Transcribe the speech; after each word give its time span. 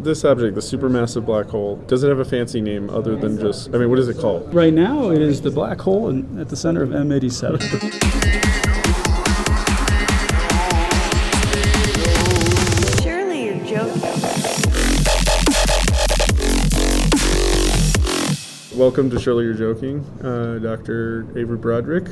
this 0.00 0.24
object, 0.24 0.54
the 0.54 0.60
supermassive 0.60 1.26
black 1.26 1.46
hole, 1.46 1.76
does 1.86 2.02
it 2.02 2.08
have 2.08 2.18
a 2.18 2.24
fancy 2.24 2.60
name 2.60 2.88
other 2.90 3.16
than 3.16 3.38
just? 3.38 3.74
I 3.74 3.78
mean, 3.78 3.90
what 3.90 3.98
is 3.98 4.08
it 4.08 4.18
called? 4.18 4.52
Right 4.54 4.72
now, 4.72 5.10
it 5.10 5.20
is 5.20 5.40
the 5.40 5.50
black 5.50 5.80
hole 5.80 6.08
in, 6.08 6.38
at 6.38 6.48
the 6.48 6.56
center 6.56 6.82
of 6.82 6.90
M87. 6.90 7.60
Surely 13.02 13.44
you're 13.46 13.64
joking. 13.64 14.02
Welcome 18.78 19.10
to 19.10 19.18
Surely 19.18 19.44
You're 19.44 19.54
Joking, 19.54 20.04
uh, 20.22 20.60
Dr. 20.60 21.26
Avery 21.36 21.56
Broderick. 21.56 22.06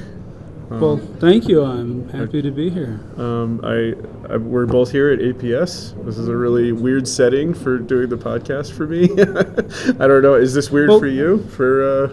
Well, 0.71 0.97
thank 1.21 1.49
you. 1.49 1.63
I'm 1.65 2.09
happy 2.09 2.43
to 2.43 2.51
be 2.51 2.71
here. 2.71 3.01
Um, 3.17 3.61
I, 3.63 3.95
I 4.33 4.37
we're 4.37 4.67
both 4.67 4.91
here 4.91 5.11
at 5.11 5.21
APS. 5.21 6.05
This 6.05 6.19
is 6.19 6.29
a 6.29 6.37
really 6.37 6.73
weird 6.73 7.07
setting 7.07 7.55
for 7.55 7.79
doing 7.79 8.09
the 8.09 8.17
podcast 8.17 8.73
for 8.73 8.87
me. 8.87 9.05
I 10.05 10.07
don't 10.09 10.23
know. 10.23 10.35
Is 10.35 10.55
this 10.55 10.71
weird 10.71 10.89
Well- 10.91 10.99
for 10.99 11.07
you 11.07 11.39
for, 11.51 11.83
uh, 12.05 12.09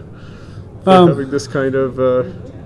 for 0.84 0.90
Um, 0.92 1.08
having 1.10 1.30
this 1.32 1.48
kind 1.48 1.76
of 1.76 2.00
uh, 2.00 2.24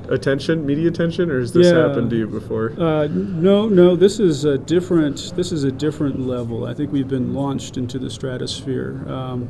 attention, 0.10 0.66
media 0.66 0.88
attention, 0.90 1.30
or 1.32 1.40
has 1.40 1.54
this 1.54 1.68
Yeah. 1.68 1.88
happened 1.88 2.10
to 2.10 2.18
you 2.18 2.28
before? 2.28 2.74
Uh, 2.78 3.08
no, 3.08 3.68
no, 3.70 3.96
this 3.96 4.20
is 4.20 4.44
a 4.46 4.58
different. 4.58 5.34
This 5.36 5.52
is 5.52 5.64
a 5.64 5.72
different 5.72 6.20
level. 6.20 6.66
I 6.66 6.74
think 6.74 6.92
we've 6.92 7.08
been 7.08 7.34
launched 7.34 7.78
into 7.78 7.98
the 8.00 8.10
stratosphere. 8.10 9.06
Um, 9.08 9.48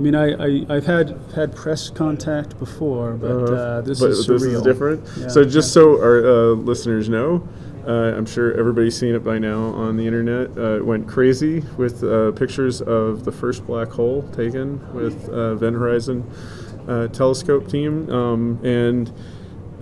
I 0.00 0.02
mean, 0.02 0.14
I, 0.14 0.32
I 0.32 0.66
I've 0.76 0.86
had 0.86 1.14
had 1.34 1.54
press 1.54 1.90
contact 1.90 2.58
before, 2.58 3.12
but 3.12 3.30
Uh-huh. 3.30 3.54
uh, 3.54 3.80
this 3.82 4.00
but 4.00 4.12
is 4.12 4.26
this 4.26 4.42
is 4.42 4.62
different. 4.62 5.06
Yeah. 5.18 5.28
So 5.28 5.44
just 5.44 5.74
so 5.74 6.00
our 6.00 6.24
uh, 6.24 6.54
listeners 6.54 7.10
know, 7.10 7.46
uh, 7.86 8.16
I'm 8.16 8.24
sure 8.24 8.58
everybody's 8.58 8.96
seen 8.96 9.14
it 9.14 9.22
by 9.22 9.38
now 9.38 9.60
on 9.60 9.98
the 9.98 10.06
internet. 10.06 10.56
Uh, 10.56 10.76
it 10.76 10.86
went 10.86 11.06
crazy 11.06 11.62
with 11.76 12.02
uh, 12.02 12.32
pictures 12.32 12.80
of 12.80 13.26
the 13.26 13.32
first 13.32 13.66
black 13.66 13.88
hole 13.88 14.22
taken 14.32 14.80
with 14.94 15.28
uh, 15.28 15.52
Event 15.52 15.76
Horizon 15.76 16.24
uh, 16.88 17.08
telescope 17.08 17.68
team, 17.68 18.08
um, 18.08 18.58
and 18.64 19.12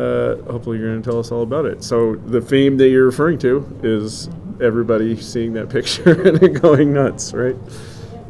uh, 0.01 0.35
hopefully 0.51 0.79
you're 0.79 0.91
going 0.91 1.01
to 1.01 1.09
tell 1.09 1.21
us 1.21 1.31
all 1.31 1.43
about 1.43 1.65
it. 1.65 1.85
So 1.85 2.17
the 2.17 2.43
fame 2.43 2.77
that 2.79 2.89
you're 2.89 3.07
referring 3.07 3.39
to 3.39 3.65
is 3.85 4.29
everybody 4.61 5.17
seeing 5.21 5.53
that 5.53 5.71
picture 5.71 6.23
and 6.29 6.61
going 6.61 6.93
nuts, 6.93 7.33
right? 7.33 7.55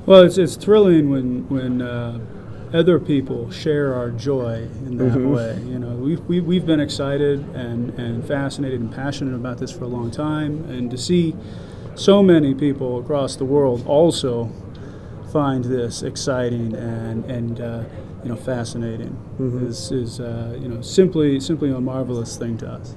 Well, 0.09 0.23
it's, 0.23 0.39
it's 0.39 0.57
thrilling 0.57 1.11
when 1.11 1.47
when 1.51 1.83
uh, 1.83 2.19
other 2.73 2.99
people 2.99 3.51
share 3.51 3.95
our 3.95 4.11
joy 4.11 4.67
in 4.87 4.97
that 4.97 5.19
Mhm. 5.19 5.35
way. 5.35 5.61
You 5.71 5.79
know, 5.79 5.89
we've, 5.97 6.21
we, 6.27 6.41
we've 6.41 6.65
been 6.65 6.81
excited 6.81 7.45
and, 7.55 7.91
and 7.99 8.25
fascinated 8.25 8.81
and 8.81 8.91
passionate 8.91 9.35
about 9.35 9.59
this 9.59 9.71
for 9.71 9.85
a 9.85 9.89
long 9.89 10.11
time, 10.11 10.65
and 10.71 10.91
to 10.91 10.97
see 10.97 11.37
so 11.95 12.23
many 12.23 12.55
people 12.55 12.99
across 12.99 13.37
the 13.37 13.45
world 13.45 13.85
also 13.87 14.49
find 15.33 15.65
this 15.65 16.03
exciting 16.03 16.75
and 16.75 17.25
and 17.27 17.61
uh, 17.61 17.85
you 18.23 18.31
know 18.31 18.37
fascinating 18.37 19.17
is 19.69 19.91
is 19.93 20.21
uh, 20.21 20.57
you 20.61 20.69
know 20.69 20.81
simply 20.81 21.39
simply 21.41 21.71
a 21.71 21.81
marvelous 21.81 22.37
thing 22.37 22.57
to 22.59 22.69
us. 22.69 22.97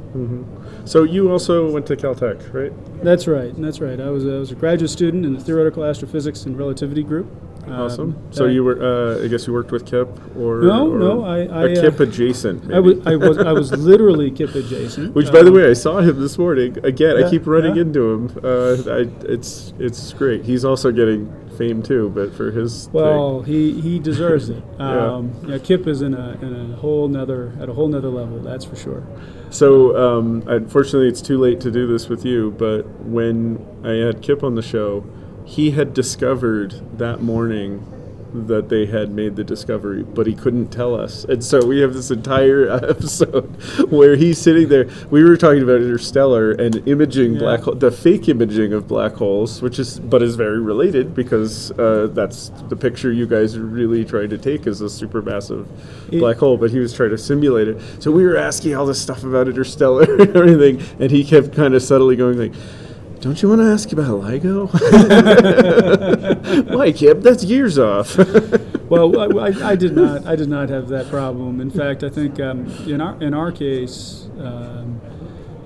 So 0.85 1.03
you 1.03 1.31
also 1.31 1.71
went 1.71 1.85
to 1.87 1.95
Caltech, 1.95 2.53
right? 2.53 2.73
That's 3.03 3.27
right. 3.27 3.53
That's 3.61 3.79
right. 3.79 3.99
I 3.99 4.09
was 4.09 4.25
a, 4.25 4.35
I 4.35 4.39
was 4.39 4.51
a 4.51 4.55
graduate 4.55 4.91
student 4.91 5.25
in 5.25 5.33
the 5.33 5.39
theoretical 5.39 5.83
astrophysics 5.83 6.45
and 6.45 6.57
relativity 6.57 7.03
group. 7.03 7.27
Awesome. 7.67 8.15
Um, 8.15 8.33
so 8.33 8.45
uh, 8.45 8.47
you 8.47 8.63
were, 8.63 8.81
uh, 8.81 9.23
I 9.23 9.27
guess 9.27 9.45
you 9.45 9.53
worked 9.53 9.71
with 9.71 9.85
Kip, 9.85 10.09
or 10.35 10.61
No, 10.61 10.91
or 10.91 10.97
no, 10.97 11.23
I- 11.23 11.45
I, 11.45 11.67
a 11.67 11.77
uh, 11.77 11.81
Kip 11.81 11.99
adjacent. 11.99 12.65
Maybe. 12.65 12.75
I 12.75 12.79
was, 12.79 13.05
I 13.05 13.15
was, 13.15 13.37
I 13.37 13.51
was 13.51 13.71
literally 13.91 14.31
Kip 14.31 14.55
adjacent. 14.55 15.13
Which, 15.13 15.31
by 15.31 15.43
the 15.43 15.49
Um, 15.49 15.53
way, 15.53 15.69
I 15.69 15.73
saw 15.73 15.99
him 15.99 16.19
this 16.19 16.39
morning. 16.39 16.77
Again, 16.83 17.23
I 17.23 17.29
keep 17.29 17.45
running 17.45 17.75
yeah. 17.75 17.83
into 17.83 18.09
him. 18.13 18.39
Uh, 18.43 18.73
I, 18.91 19.31
it's 19.31 19.73
it's 19.77 20.11
great. 20.13 20.43
He's 20.43 20.65
also 20.65 20.91
getting 20.91 21.31
fame 21.51 21.83
too, 21.83 22.09
but 22.09 22.33
for 22.33 22.51
his 22.51 22.89
well, 22.91 23.41
he, 23.41 23.79
he 23.81 23.99
deserves 23.99 24.49
it. 24.49 24.63
Yeah. 24.81 25.13
Um, 25.13 25.35
yeah. 25.47 25.59
Kip 25.59 25.85
is 25.85 26.01
in 26.01 26.15
a 26.15 26.31
in 26.41 26.71
a 26.73 26.75
whole 26.77 27.07
nother 27.07 27.53
at 27.59 27.69
a 27.69 27.73
whole 27.73 27.87
nother 27.87 28.09
level. 28.09 28.39
That's 28.39 28.65
for 28.65 28.75
sure. 28.75 29.05
So, 29.51 29.95
um, 29.95 30.43
unfortunately, 30.47 31.07
it's 31.07 31.21
too 31.21 31.37
late 31.37 31.61
to 31.61 31.69
do 31.71 31.85
this 31.85 32.09
with 32.09 32.25
you. 32.25 32.51
But 32.51 32.83
when 33.01 33.63
I 33.83 34.05
had 34.05 34.21
Kip 34.23 34.43
on 34.43 34.55
the 34.55 34.61
show, 34.63 35.05
he 35.45 35.71
had 35.71 35.93
discovered 35.93 36.97
that 36.97 37.21
morning 37.21 37.85
that 38.33 38.69
they 38.69 38.85
had 38.85 39.11
made 39.11 39.35
the 39.35 39.43
discovery, 39.43 40.03
but 40.03 40.25
he 40.27 40.33
couldn't 40.33 40.67
tell 40.69 40.95
us. 40.95 41.23
And 41.25 41.43
so 41.43 41.65
we 41.65 41.79
have 41.81 41.93
this 41.93 42.11
entire 42.11 42.69
episode 42.89 43.45
where 43.91 44.15
he's 44.15 44.37
sitting 44.37 44.69
there. 44.69 44.87
We 45.09 45.23
were 45.23 45.35
talking 45.37 45.61
about 45.63 45.81
interstellar 45.81 46.51
and 46.51 46.87
imaging 46.87 47.33
Yeah. 47.33 47.39
black 47.39 47.59
hole, 47.61 47.75
the 47.75 47.91
fake 47.91 48.29
imaging 48.29 48.73
of 48.73 48.87
black 48.87 49.13
holes, 49.13 49.61
which 49.61 49.79
is 49.79 49.99
but 49.99 50.21
is 50.21 50.35
very 50.35 50.59
related 50.59 51.13
because 51.13 51.71
uh, 51.71 52.07
that's 52.13 52.49
the 52.69 52.75
picture 52.75 53.11
you 53.11 53.25
guys 53.27 53.55
are 53.55 53.65
really 53.65 54.05
trying 54.05 54.29
to 54.29 54.37
take 54.37 54.65
is 54.67 54.81
a 54.81 54.85
supermassive 54.85 55.65
It- 56.11 56.19
black 56.19 56.37
hole. 56.37 56.57
But 56.57 56.71
he 56.71 56.79
was 56.79 56.93
trying 56.93 57.09
to 57.11 57.17
simulate 57.17 57.67
it. 57.67 57.81
So 57.99 58.11
we 58.11 58.23
were 58.25 58.37
asking 58.37 58.75
all 58.75 58.85
this 58.85 59.01
stuff 59.01 59.23
about 59.23 59.47
interstellar 59.47 60.03
and 60.21 60.35
everything, 60.35 60.81
and 60.99 61.11
he 61.11 61.23
kept 61.23 61.53
kind 61.53 61.73
of 61.73 61.81
subtly 61.83 62.15
going 62.15 62.37
like. 62.37 62.53
Don't 63.21 63.39
you 63.41 63.49
want 63.49 63.61
to 63.61 63.67
ask 63.71 63.91
about 63.91 64.21
LIGO? 64.23 64.67
Why, 66.75 66.91
Kip? 66.91 67.21
That's 67.21 67.43
years 67.43 67.77
off. 67.79 68.17
Well, 68.91 69.17
I, 69.39 69.47
I, 69.47 69.69
I 69.69 69.75
did 69.77 69.95
not 69.95 70.25
I 70.25 70.35
did 70.35 70.49
not 70.49 70.67
have 70.67 70.89
that 70.89 71.07
problem. 71.09 71.61
In 71.61 71.71
fact, 71.71 72.03
I 72.03 72.09
think 72.09 72.41
um, 72.41 72.67
in 72.85 72.99
our 72.99 73.15
in 73.23 73.33
our 73.33 73.49
case. 73.49 74.27
Um, 74.37 74.99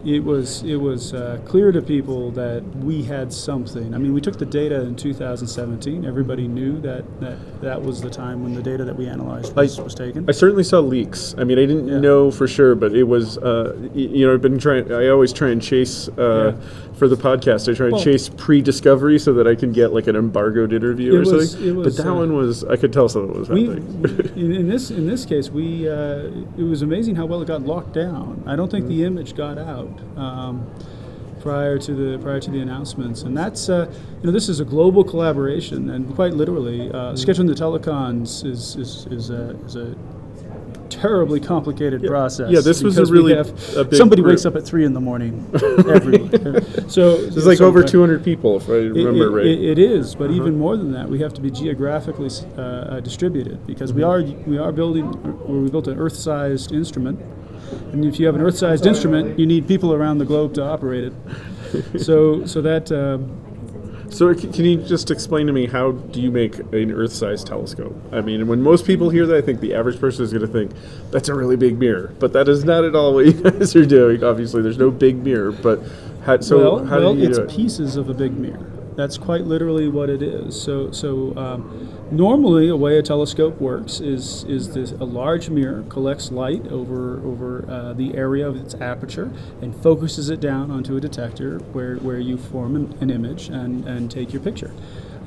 it 0.06 0.24
was 0.24 0.62
it 0.62 0.76
was 0.76 1.16
uh, 1.16 1.40
clear 1.46 1.72
to 1.72 1.82
people 1.82 2.30
that 2.34 2.62
we 2.84 3.02
had 3.02 3.34
something. 3.34 3.96
I 3.96 3.98
mean, 3.98 4.14
we 4.14 4.22
took 4.22 4.38
the 4.38 4.46
data 4.46 4.80
in 4.82 4.96
2017. 4.96 6.06
Everybody 6.06 6.48
knew 6.48 6.80
that 6.82 7.04
that, 7.20 7.62
that 7.62 7.82
was 7.82 8.00
the 8.04 8.12
time 8.12 8.44
when 8.44 8.54
the 8.54 8.62
data 8.62 8.86
that 8.86 8.96
we 8.96 9.08
analyzed 9.08 9.56
was, 9.56 9.80
I- 9.80 9.82
was 9.82 9.96
taken. 9.96 10.30
I 10.30 10.32
certainly 10.32 10.64
saw 10.64 10.80
leaks. 10.80 11.34
I 11.40 11.44
mean, 11.44 11.58
I 11.58 11.66
didn't 11.66 11.88
Yeah. 11.88 11.98
know 11.98 12.30
for 12.30 12.48
sure, 12.48 12.76
but 12.76 12.94
it 12.94 13.06
was. 13.06 13.40
Uh, 13.40 13.76
you 13.96 14.28
know, 14.28 14.36
I've 14.36 14.44
been 14.44 14.60
trying. 14.60 14.92
I 14.94 15.08
always 15.08 15.34
try 15.34 15.50
and 15.50 15.60
chase 15.60 16.08
uh, 16.10 16.56
for 16.98 17.08
the 17.08 17.18
podcast. 17.18 17.70
I 17.70 17.76
try 17.76 17.88
and 17.88 17.94
Well- 17.94 18.04
chase 18.04 18.30
pre-discovery 18.30 19.20
so 19.20 19.34
that 19.34 19.48
I 19.48 19.56
can 19.56 19.72
get 19.72 19.94
like 19.94 20.08
an 20.08 20.16
embargoed 20.16 20.74
interview 20.74 21.16
or 21.16 21.20
was- 21.20 21.52
something. 21.52 21.76
was, 21.76 21.96
but 21.96 22.04
that 22.04 22.12
uh, 22.12 22.16
one 22.16 22.36
was. 22.36 22.64
I 22.64 22.76
could 22.76 22.94
tell 22.94 23.10
something 23.10 23.38
was 23.38 23.50
we, 23.50 23.66
happening. 23.68 24.32
in, 24.36 24.68
this 24.68 24.92
in 24.92 25.06
this 25.08 25.26
case, 25.26 25.50
we 25.50 25.90
uh, 25.90 26.30
it 26.58 26.64
was 26.64 26.82
amazing 26.82 27.16
how 27.16 27.26
well 27.26 27.42
it 27.42 27.48
got 27.48 27.62
locked 27.62 27.94
down. 27.94 28.44
I 28.46 28.56
don't 28.56 28.72
think 28.72 28.88
the 28.88 29.04
image 29.04 29.36
got 29.36 29.58
out 29.58 30.00
um, 30.18 30.66
prior 31.42 31.78
to 31.78 31.94
the 31.94 32.18
prior 32.24 32.40
to 32.40 32.50
the 32.52 32.60
announcements, 32.60 33.24
and 33.24 33.38
that's 33.38 33.70
uh, 33.70 33.92
you 34.22 34.26
know 34.26 34.32
this 34.32 34.50
is 34.50 34.60
a 34.60 34.66
global 34.66 35.04
collaboration, 35.04 35.90
and 35.90 36.14
quite 36.16 36.34
literally, 36.34 36.90
uh, 36.90 37.14
scheduling 37.14 37.48
the 37.48 37.54
telecons 37.54 38.46
is 38.46 38.76
is 38.76 39.06
is 39.12 39.30
a, 39.30 39.56
is 39.66 39.76
a 39.76 39.96
terribly 41.00 41.40
complicated 41.40 42.02
Yeah. 42.02 42.10
process. 42.10 42.52
Yeah, 42.52 42.62
this 42.62 42.82
was 42.84 42.98
a 42.98 43.06
really 43.06 43.36
have- 43.36 43.50
a 43.76 43.84
big 43.84 43.96
somebody 43.96 44.22
group. 44.22 44.34
wakes 44.34 44.46
up 44.46 44.56
at 44.56 44.64
three 44.64 44.86
in 44.86 44.94
the 44.94 45.00
morning 45.02 45.46
every 45.54 46.18
week. 46.18 46.32
so 46.88 47.18
There's 47.18 47.46
like 47.46 47.58
so- 47.60 47.68
over 47.68 47.84
200 47.84 48.24
people, 48.24 48.58
if 48.58 48.70
I 48.70 48.74
remember 48.74 49.26
it, 49.26 49.30
right. 49.32 49.46
it- 49.46 49.64
it 49.76 49.80
is, 49.80 50.16
but 50.16 50.32
even 50.32 50.58
more 50.58 50.78
than 50.78 50.92
that, 50.94 51.10
we 51.10 51.20
have 51.20 51.34
to 51.36 51.42
be 51.42 51.52
geographically 51.52 52.30
uh, 52.58 52.62
uh, 52.62 53.00
distributed 53.02 53.66
because 53.68 53.94
we 53.94 54.04
are 54.04 54.22
we 54.48 54.58
are 54.58 54.72
building 54.72 55.06
or 55.48 55.60
we 55.60 55.70
built 55.70 55.88
an 55.88 55.98
Earth-sized 56.00 56.72
instrument, 56.72 57.20
and 57.92 58.06
if 58.06 58.20
you 58.20 58.26
have 58.26 58.36
an 58.36 58.42
Earth-sized 58.42 58.86
instrument, 58.86 59.38
you 59.38 59.46
need 59.46 59.68
people 59.68 59.94
around 59.94 60.18
the 60.20 60.26
globe 60.26 60.54
to 60.56 60.64
operate 60.64 61.04
it. 61.12 61.14
so 62.02 62.46
so 62.46 62.62
that. 62.62 62.92
Um, 62.92 63.42
So 64.16 64.34
can 64.34 64.64
you 64.64 64.78
just 64.78 65.12
explain 65.12 65.46
to 65.48 65.52
me 65.52 65.68
how 65.68 65.92
do 65.92 66.22
you 66.22 66.32
make 66.32 66.58
an 66.58 66.90
Earth-sized 66.90 67.46
telescope? 67.46 67.94
I 68.14 68.22
mean, 68.22 68.48
when 68.48 68.62
most 68.62 68.86
people 68.86 69.10
hear 69.10 69.26
that, 69.26 69.36
I 69.36 69.42
think 69.42 69.60
the 69.60 69.74
average 69.74 70.00
person 70.00 70.24
is 70.24 70.32
going 70.32 70.46
to 70.46 70.52
think 70.52 70.72
that's 71.12 71.28
a 71.28 71.36
really 71.36 71.58
big 71.58 71.78
mirror, 71.78 72.14
but 72.18 72.32
that 72.32 72.48
is 72.48 72.64
not 72.64 72.86
at 72.86 72.96
all 72.96 73.14
what 73.14 73.26
you 73.26 73.34
guys 73.52 73.76
are 73.76 73.86
doing. 73.86 74.24
Obviously, 74.24 74.62
there's 74.62 74.78
no 74.78 74.90
big 74.90 75.18
mirror, 75.18 75.52
but 75.52 75.82
how, 76.24 76.40
so 76.40 76.58
well, 76.58 76.86
how 76.86 77.00
well, 77.00 77.14
do 77.14 77.20
you 77.20 77.28
it's 77.28 77.38
do 77.38 77.44
it? 77.44 77.50
pieces 77.50 77.98
of 77.98 78.10
a 78.10 78.14
big 78.14 78.32
mirror. 78.38 78.66
That's 78.96 79.18
quite 79.18 79.46
literally 79.46 79.90
what 79.90 80.10
it 80.10 80.22
is. 80.22 80.60
So, 80.60 80.92
so 80.92 81.36
um, 81.38 82.08
normally, 82.12 82.70
a 82.70 82.76
way 82.76 82.98
a 82.98 83.04
telescope 83.04 83.60
works 83.60 84.00
is 84.00 84.44
is 84.46 84.74
this 84.74 84.92
a 84.94 85.04
large 85.04 85.50
mirror 85.50 85.84
collects 85.90 86.32
light 86.32 86.66
over 86.68 87.20
over 87.26 87.66
uh, 87.70 87.94
the 87.94 88.16
area 88.16 88.48
of 88.48 88.56
its 88.56 88.74
aperture 88.76 89.32
and 89.62 89.76
focuses 89.76 90.30
it 90.30 90.40
down 90.40 90.72
onto 90.72 90.96
a 90.96 91.02
detector 91.02 91.60
where, 91.74 91.98
where 91.98 92.20
you 92.20 92.38
form 92.38 92.76
an, 92.76 92.98
an 93.02 93.10
image 93.10 93.50
and, 93.50 93.86
and 93.86 94.10
take 94.10 94.32
your 94.32 94.42
picture. 94.42 94.72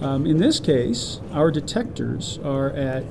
Um, 0.01 0.27
in 0.27 0.39
this 0.39 0.61
case, 0.61 1.21
our 1.33 1.51
detectors 1.51 2.39
are 2.45 2.71
at 2.71 3.05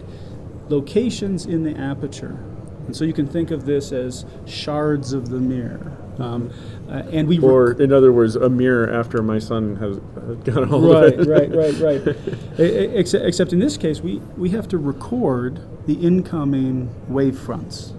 locations 0.69 1.45
in 1.45 1.63
the 1.63 1.77
aperture. 1.77 2.43
And 2.85 2.95
so 2.95 3.03
you 3.03 3.13
can 3.13 3.27
think 3.27 3.51
of 3.51 3.65
this 3.65 3.91
as 3.91 4.25
shards 4.45 5.11
of 5.11 5.29
the 5.29 5.39
mirror. 5.39 5.96
Um, 6.19 6.49
uh, 6.89 7.03
and 7.11 7.27
we 7.27 7.39
Or, 7.39 7.71
in 7.73 7.91
other 7.91 8.11
words, 8.11 8.35
a 8.35 8.49
mirror 8.49 8.89
after 8.91 9.21
my 9.21 9.39
son 9.39 9.75
has 9.77 9.97
got 10.43 10.63
a 10.63 10.65
hold 10.65 10.91
right, 10.93 11.13
of 11.13 11.19
it. 11.21 11.27
right, 11.27 11.51
right, 11.79 12.05
right. 12.05 12.59
E- 12.59 12.63
Except, 12.97 13.25
except 13.25 13.53
in 13.53 13.59
this 13.59 13.77
case, 13.77 14.01
we, 14.01 14.17
we 14.37 14.49
have 14.49 14.67
to 14.69 14.77
record 14.77 15.59
the 15.85 15.93
incoming 15.93 16.89
wavefronts 17.09 17.93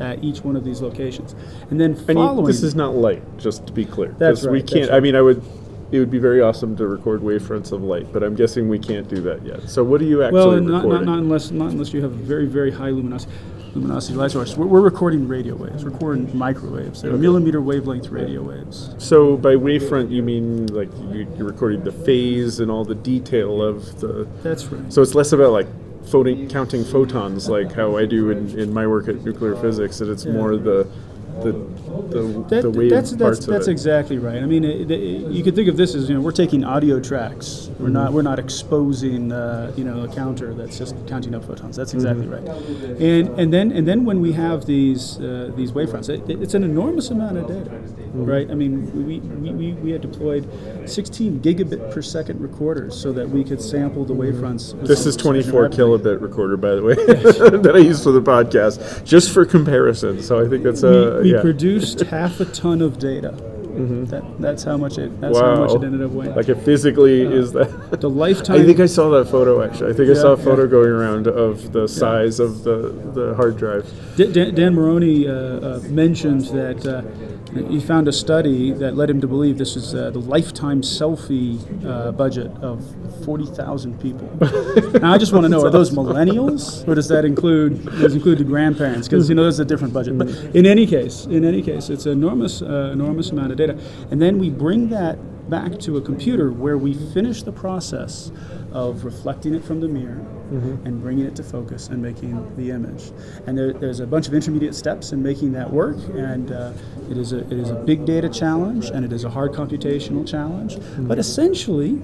at 0.00 0.22
each 0.22 0.42
one 0.44 0.54
of 0.56 0.64
these 0.64 0.80
locations, 0.80 1.34
and 1.70 1.80
then 1.80 1.94
Mm-hmm. 1.94 2.10
And 2.10 2.16
following. 2.18 2.40
you, 2.46 2.46
this 2.52 2.62
is 2.62 2.74
not 2.74 2.94
light, 2.94 3.22
just 3.38 3.66
to 3.66 3.72
be 3.72 3.84
clear. 3.84 4.14
That's 4.18 4.40
'cause 4.42 4.48
We 4.48 4.62
can't. 4.62 4.82
that's 4.82 4.92
I 4.92 5.00
mean, 5.00 5.16
I 5.16 5.20
would. 5.20 5.42
it 5.90 5.98
would 5.98 6.10
be 6.12 6.18
very 6.18 6.40
awesome 6.40 6.76
to 6.76 6.86
record 6.86 7.22
wavefronts 7.22 7.72
of 7.72 7.82
light, 7.82 8.12
but 8.12 8.22
I'm 8.22 8.34
guessing 8.36 8.68
we 8.68 8.78
can't 8.78 9.08
do 9.08 9.20
that 9.22 9.44
yet. 9.44 9.68
So 9.68 9.82
what 9.82 10.00
are 10.00 10.04
you 10.04 10.22
actually 10.22 10.60
not, 10.60 10.62
not, 10.62 10.84
recording? 10.84 11.06
not 11.06 11.18
unless 11.18 11.50
not 11.50 11.70
unless 11.72 11.92
you 11.92 12.02
have 12.02 12.12
very 12.12 12.46
very 12.46 12.70
high 12.70 12.90
luminosity 12.90 13.32
luminosity 13.74 14.14
light 14.14 14.30
source. 14.30 14.56
We're, 14.56 14.66
we're 14.66 14.80
recording 14.80 15.28
radio 15.28 15.54
waves. 15.54 15.84
We're 15.84 15.90
recording 15.90 16.36
microwaves. 16.36 17.02
They're 17.02 17.12
millimeter 17.12 17.60
wavelength 17.60 18.08
radio 18.08 18.42
waves. 18.42 18.94
so 18.98 19.36
by 19.36 19.54
wavefront, 19.54 20.10
you 20.10 20.22
mean 20.22 20.66
like 20.66 20.90
you, 21.12 21.26
you're 21.36 21.46
recording 21.46 21.84
the 21.84 21.92
phase 21.92 22.60
and 22.60 22.70
all 22.70 22.84
the 22.84 22.94
detail 22.94 23.62
of 23.62 24.00
the. 24.00 24.28
That's 24.42 24.66
right. 24.66 24.92
So 24.92 25.02
it's 25.02 25.14
less 25.14 25.32
about 25.32 25.52
like 25.52 25.66
counting 26.48 26.84
photons, 26.84 27.48
like 27.48 27.72
how 27.72 27.96
I 27.96 28.06
do 28.06 28.30
in, 28.30 28.58
in 28.58 28.72
my 28.72 28.86
work 28.86 29.08
at 29.08 29.22
nuclear 29.24 29.56
physics, 29.56 30.00
and 30.00 30.10
it's 30.10 30.24
more 30.24 30.56
the 30.56 30.88
the 31.42 31.52
the, 32.10 32.44
That, 32.48 32.62
the 32.62 32.70
wave 32.70 32.90
that's 32.90 33.12
that's, 33.12 33.46
that's 33.46 33.68
exactly 33.68 34.18
right. 34.18 34.42
I 34.42 34.46
mean, 34.46 34.64
it, 34.64 34.90
it, 34.90 35.30
you 35.30 35.42
could 35.42 35.54
think 35.54 35.68
of 35.68 35.76
this 35.76 35.94
as 35.94 36.08
you 36.08 36.14
know 36.14 36.20
we're 36.20 36.32
taking 36.32 36.64
audio 36.64 37.00
tracks. 37.00 37.70
We're 37.78 37.88
not 37.88 38.12
we're 38.12 38.22
not 38.22 38.38
exposing 38.38 39.32
uh, 39.32 39.72
you 39.76 39.84
know 39.84 40.02
a 40.04 40.08
counter 40.14 40.54
that's 40.54 40.78
just 40.78 40.94
counting 41.06 41.34
up 41.34 41.44
photons. 41.44 41.76
That's 41.76 41.94
exactly 41.94 42.26
right. 42.26 42.46
And 43.00 43.28
and 43.38 43.52
then 43.52 43.72
and 43.72 43.86
then 43.86 44.04
when 44.04 44.20
we 44.20 44.32
have 44.32 44.66
these 44.66 45.18
uh, 45.20 45.52
these 45.56 45.72
wavefronts, 45.72 46.08
it, 46.08 46.28
it's 46.42 46.54
an 46.54 46.64
enormous 46.64 47.10
amount 47.10 47.38
of 47.38 47.48
data, 47.48 47.70
right? 48.14 48.50
I 48.50 48.54
mean, 48.54 49.06
we, 49.06 49.18
we, 49.20 49.50
we, 49.52 49.72
we 49.74 49.90
had 49.90 50.00
deployed 50.00 50.48
16 50.88 51.40
gigabit 51.40 51.92
per 51.92 52.02
second 52.02 52.40
recorders 52.40 53.00
so 53.00 53.12
that 53.12 53.28
we 53.28 53.44
could 53.44 53.60
sample 53.60 54.04
the 54.04 54.14
wavefronts. 54.14 54.80
This 54.86 55.06
is 55.06 55.16
24 55.16 55.70
kilobit 55.70 56.20
recorder, 56.20 56.56
by 56.56 56.74
the 56.74 56.82
way, 56.82 56.94
that 57.62 57.72
I 57.74 57.78
use 57.78 58.02
for 58.02 58.12
the 58.12 58.22
podcast, 58.22 59.04
just 59.04 59.32
for 59.32 59.44
comparison. 59.44 60.22
So 60.22 60.44
I 60.44 60.48
think 60.48 60.64
that's 60.64 60.82
a 60.82 61.16
we, 61.16 61.22
we 61.22 61.34
yeah. 61.34 61.40
produced 61.40 61.97
half 62.00 62.40
a 62.40 62.44
ton 62.46 62.82
of 62.82 62.98
data. 62.98 63.34
That, 63.78 64.24
that's 64.40 64.64
how 64.64 64.76
much 64.76 64.98
it. 64.98 65.20
That's 65.20 65.38
how 65.38 65.54
much 65.54 65.70
it 65.70 65.84
ended 65.84 66.02
up 66.02 66.10
weighing. 66.10 66.34
Like 66.34 66.48
it 66.48 66.56
physically 66.56 67.22
is 67.22 67.52
that. 67.52 68.00
the 68.00 68.10
lifetime. 68.10 68.60
I 68.60 68.64
think 68.64 68.80
I 68.80 68.86
saw 68.86 69.08
that 69.10 69.28
photo 69.28 69.62
actually. 69.62 69.92
I 69.92 69.94
think 69.94 70.10
I 70.10 70.14
saw 70.14 70.32
a 70.32 70.36
photo 70.36 70.64
yeah. 70.64 70.70
going 70.70 70.90
around 70.90 71.28
of 71.28 71.72
the 71.72 71.86
size 71.86 72.40
of 72.40 72.64
the, 72.64 72.88
the 73.14 73.34
hard 73.36 73.56
drive. 73.56 73.88
D- 74.16 74.32
Dan, 74.32 74.54
Dan 74.54 74.74
Marrone 74.74 75.28
uh, 75.28 75.76
uh, 75.76 75.80
mentioned 75.90 76.46
that 76.46 76.84
uh, 76.86 77.02
he 77.66 77.80
found 77.80 78.08
a 78.08 78.12
study 78.12 78.72
that 78.72 78.96
led 78.96 79.10
him 79.10 79.20
to 79.20 79.26
believe 79.26 79.58
this 79.58 79.76
is 79.76 79.94
uh, 79.94 80.10
the 80.10 80.18
lifetime 80.18 80.82
selfie 80.82 81.58
uh, 81.86 82.12
budget 82.12 82.50
of 82.62 82.84
40,000 83.24 84.00
people. 84.00 84.28
now, 85.00 85.12
I 85.12 85.18
just 85.18 85.32
want 85.32 85.44
to 85.44 85.48
know, 85.48 85.64
are 85.64 85.70
those 85.70 85.90
millennials, 85.90 86.86
or 86.88 86.94
does 86.94 87.08
that 87.08 87.24
include 87.24 87.84
does 87.84 88.14
include 88.14 88.38
the 88.38 88.44
grandparents? 88.44 89.08
Because 89.08 89.28
you 89.28 89.34
know 89.34 89.44
that's 89.44 89.58
a 89.58 89.64
different 89.64 89.92
budget. 89.92 90.18
But 90.18 90.28
in 90.54 90.66
any 90.66 90.86
case, 90.86 91.26
in 91.26 91.44
any 91.44 91.62
case, 91.62 91.90
it's 91.90 92.06
an 92.06 92.12
enormous, 92.12 92.62
uh, 92.62 92.90
enormous 92.92 93.30
amount 93.30 93.52
of 93.52 93.58
data, 93.58 93.78
and 94.10 94.20
then 94.20 94.38
we 94.38 94.50
bring 94.50 94.88
that 94.90 95.18
back 95.48 95.78
to 95.80 95.96
a 95.96 96.00
computer 96.00 96.50
where 96.50 96.78
we 96.78 96.94
finish 96.94 97.42
the 97.42 97.52
process 97.52 98.30
of 98.72 99.04
reflecting 99.04 99.54
it 99.54 99.64
from 99.64 99.80
the 99.80 99.88
mirror 99.88 100.24
and 100.50 101.02
bringing 101.02 101.26
it 101.26 101.36
to 101.36 101.42
focus 101.42 101.88
and 101.88 102.00
making 102.00 102.56
the 102.56 102.70
image. 102.70 103.12
And 103.46 103.56
there, 103.56 103.72
there's 103.72 104.00
a 104.00 104.06
bunch 104.06 104.28
of 104.28 104.34
intermediate 104.34 104.74
steps 104.74 105.12
in 105.12 105.22
making 105.22 105.52
that 105.52 105.70
work, 105.70 105.96
and 106.14 106.50
uh, 106.50 106.72
it 107.10 107.18
is 107.18 107.32
a 107.32 107.40
it 107.40 107.52
is 107.52 107.70
a 107.70 107.74
big 107.74 108.04
data 108.06 108.28
challenge 108.28 108.86
and 108.86 109.04
it 109.04 109.12
is 109.12 109.24
a 109.24 109.30
hard 109.30 109.52
computational 109.52 110.26
challenge. 110.26 110.78
But 110.98 111.18
essentially, 111.18 112.00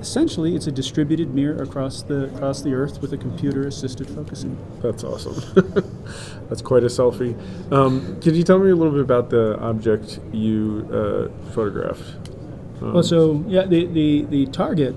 essentially, 0.00 0.54
it's 0.54 0.66
a 0.66 0.72
distributed 0.72 1.34
mirror 1.34 1.62
across 1.62 2.02
the 2.02 2.26
across 2.34 2.62
the 2.62 2.74
Earth 2.74 3.00
with 3.00 3.12
a 3.12 3.16
computer-assisted 3.16 4.08
focusing. 4.08 4.56
That's 4.80 5.04
awesome. 5.04 5.34
That's 6.48 6.62
quite 6.62 6.84
a 6.84 6.86
selfie. 6.86 7.36
Um, 7.72 8.20
can 8.20 8.34
you 8.34 8.42
tell 8.44 8.58
me 8.58 8.70
a 8.70 8.76
little 8.76 8.92
bit 8.92 9.02
about 9.02 9.30
the 9.30 9.58
object 9.58 10.20
you 10.32 10.88
uh, 10.92 11.50
photographed? 11.52 12.37
Well, 12.80 13.02
so 13.02 13.44
yeah, 13.48 13.64
the, 13.66 13.86
the, 13.86 14.22
the 14.24 14.46
target 14.46 14.94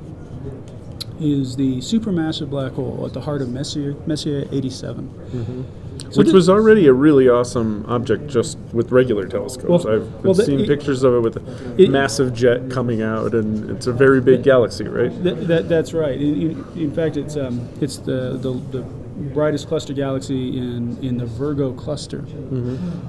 is 1.19 1.55
the 1.55 1.77
supermassive 1.77 2.49
black 2.49 2.73
hole 2.73 3.03
at 3.05 3.13
the 3.13 3.21
heart 3.21 3.41
of 3.41 3.49
Messier 3.49 3.93
Messier 4.07 4.47
87. 4.51 5.67
So 6.09 6.17
Which 6.21 6.31
was 6.31 6.49
already 6.49 6.87
a 6.87 6.93
really 6.93 7.29
awesome 7.29 7.85
object 7.87 8.27
just 8.27 8.57
with 8.73 8.91
regular 8.91 9.27
telescopes. 9.27 9.85
Well- 9.85 9.95
I've 9.95 10.25
well, 10.25 10.33
seen 10.33 10.61
it- 10.61 10.67
pictures 10.67 11.03
of 11.03 11.13
it 11.13 11.19
with 11.19 11.37
a 11.37 11.75
it- 11.81 11.89
massive 11.89 12.33
jet 12.33 12.69
coming 12.71 13.01
out, 13.01 13.33
and 13.33 13.69
it's 13.69 13.87
a 13.87 13.93
very 13.93 14.19
big 14.19 14.43
galaxy, 14.43 14.85
right? 14.85 15.11
That, 15.23 15.47
that, 15.47 15.69
that's 15.69 15.93
right. 15.93 16.19
In, 16.19 16.41
in, 16.51 16.65
in 16.75 16.91
fact, 16.93 17.17
it's 17.17 17.37
um, 17.37 17.69
it's 17.79 17.97
the, 17.97 18.37
the, 18.41 18.53
the 18.77 18.85
brightest 19.21 19.67
cluster 19.67 19.93
galaxy 19.93 20.57
in, 20.57 20.97
in 21.01 21.17
the 21.17 21.25
Virgo 21.25 21.73
cluster. 21.73 22.21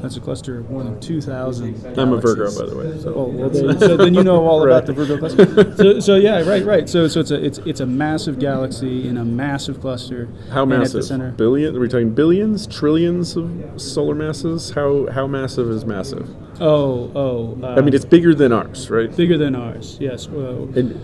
That's 0.00 0.16
a 0.16 0.20
cluster 0.20 0.58
of 0.60 0.70
more 0.70 0.82
than 0.84 1.00
2,000. 1.00 1.74
Mm-hmm. 1.74 2.00
I'm 2.00 2.12
a 2.12 2.20
Virgo, 2.20 2.44
by 2.58 2.66
the 2.70 2.76
way. 2.76 2.98
So. 3.00 3.14
Oh, 3.14 3.24
well, 3.24 3.50
then, 3.50 3.78
so 3.78 3.96
then 3.96 4.14
you 4.14 4.22
know 4.22 4.46
all 4.46 4.64
Right. 4.66 4.72
about 4.76 4.86
the 4.86 4.92
Virgo 4.92 5.18
cluster. 5.18 5.74
So, 5.76 6.00
so 6.00 6.14
yeah, 6.16 6.40
right, 6.48 6.64
right. 6.64 6.88
So, 6.88 7.08
so 7.08 7.20
it's 7.20 7.30
a 7.30 7.44
it's 7.44 7.58
it's 7.58 7.80
a 7.80 7.86
massive 7.86 8.38
galaxy 8.38 9.08
in 9.08 9.16
a 9.16 9.24
massive 9.24 9.80
cluster. 9.80 10.28
How 10.50 10.62
and 10.62 10.72
At 10.72 10.76
the 10.76 10.80
massive? 10.80 11.04
center. 11.04 11.30
Billion? 11.32 11.76
Are 11.76 11.80
we 11.80 11.88
talking 11.88 12.14
billions, 12.14 12.66
trillions 12.66 13.36
of 13.36 13.80
solar 13.80 14.14
masses? 14.14 14.70
How 14.70 15.06
how 15.10 15.26
massive 15.26 15.70
is 15.70 15.84
massive? 15.84 16.28
Oh, 16.60 17.10
oh. 17.14 17.58
Uh, 17.62 17.74
I 17.76 17.80
mean, 17.80 17.94
it's 17.94 18.04
bigger 18.04 18.34
than 18.34 18.52
ours, 18.52 18.88
right? 18.90 19.14
bigger 19.16 19.36
than 19.38 19.54
ours. 19.56 19.96
Yes. 20.00 20.28
Well, 20.28 20.68
And 20.76 20.94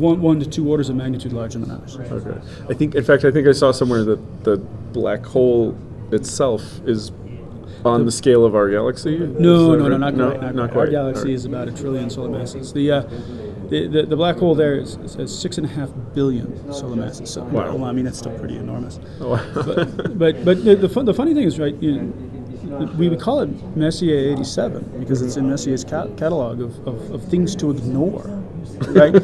one 0.00 0.20
one 0.20 0.40
to 0.40 0.46
two 0.48 0.68
orders 0.68 0.88
of 0.88 0.96
magnitude 0.96 1.32
larger 1.32 1.58
than 1.58 1.70
ours. 1.70 1.96
okay, 1.98 2.40
I 2.68 2.74
think, 2.74 2.94
in 2.94 3.04
fact, 3.04 3.24
I 3.24 3.30
think 3.30 3.46
I 3.46 3.52
saw 3.52 3.70
somewhere 3.72 4.04
that 4.04 4.44
the 4.44 4.56
black 4.92 5.24
hole 5.24 5.76
itself 6.12 6.80
is 6.86 7.12
on 7.84 8.04
the 8.04 8.12
scale 8.12 8.44
of 8.44 8.54
our 8.54 8.68
galaxy. 8.68 9.18
No, 9.18 9.74
no, 9.74 9.88
no, 9.88 9.96
not 9.96 10.14
quite. 10.14 10.40
Not, 10.40 10.54
not 10.54 10.70
quite. 10.72 10.86
Our 10.88 10.90
galaxy 10.90 11.24
right. 11.24 11.34
is 11.34 11.44
about 11.44 11.68
a 11.68 11.72
trillion 11.72 12.10
solar 12.10 12.28
masses. 12.28 12.72
The, 12.72 12.90
uh, 12.90 13.00
the, 13.70 13.86
the, 13.86 14.02
the 14.02 14.16
black 14.16 14.36
hole 14.36 14.54
there 14.54 14.76
is, 14.76 14.96
is 14.96 15.36
six 15.36 15.56
and 15.56 15.66
a 15.66 15.70
half 15.70 15.90
billion 16.14 16.72
solar 16.72 16.96
masses. 16.96 17.30
So, 17.30 17.44
Wow. 17.44 17.76
well, 17.76 17.84
I 17.84 17.92
mean, 17.92 18.04
that's 18.04 18.18
still 18.18 18.36
pretty 18.38 18.56
enormous. 18.56 18.98
Oh, 19.20 19.30
wow. 19.30 19.52
But, 19.54 20.18
but, 20.18 20.44
but 20.44 20.64
the, 20.64 20.74
the, 20.76 20.88
fun, 20.88 21.04
the 21.06 21.14
funny 21.14 21.32
thing 21.32 21.44
is, 21.44 21.58
right, 21.58 21.74
you 21.80 21.92
know, 22.02 22.86
we 22.98 23.08
would 23.08 23.20
call 23.20 23.40
it 23.40 23.76
Messier 23.76 24.32
87 24.32 24.98
because 25.00 25.22
it's 25.22 25.36
in 25.36 25.48
Messier's 25.48 25.84
ca- 25.84 26.08
catalog 26.16 26.60
of, 26.60 26.86
of, 26.86 27.10
of 27.12 27.24
things 27.24 27.56
to 27.56 27.70
ignore, 27.70 28.22
right? 28.88 29.14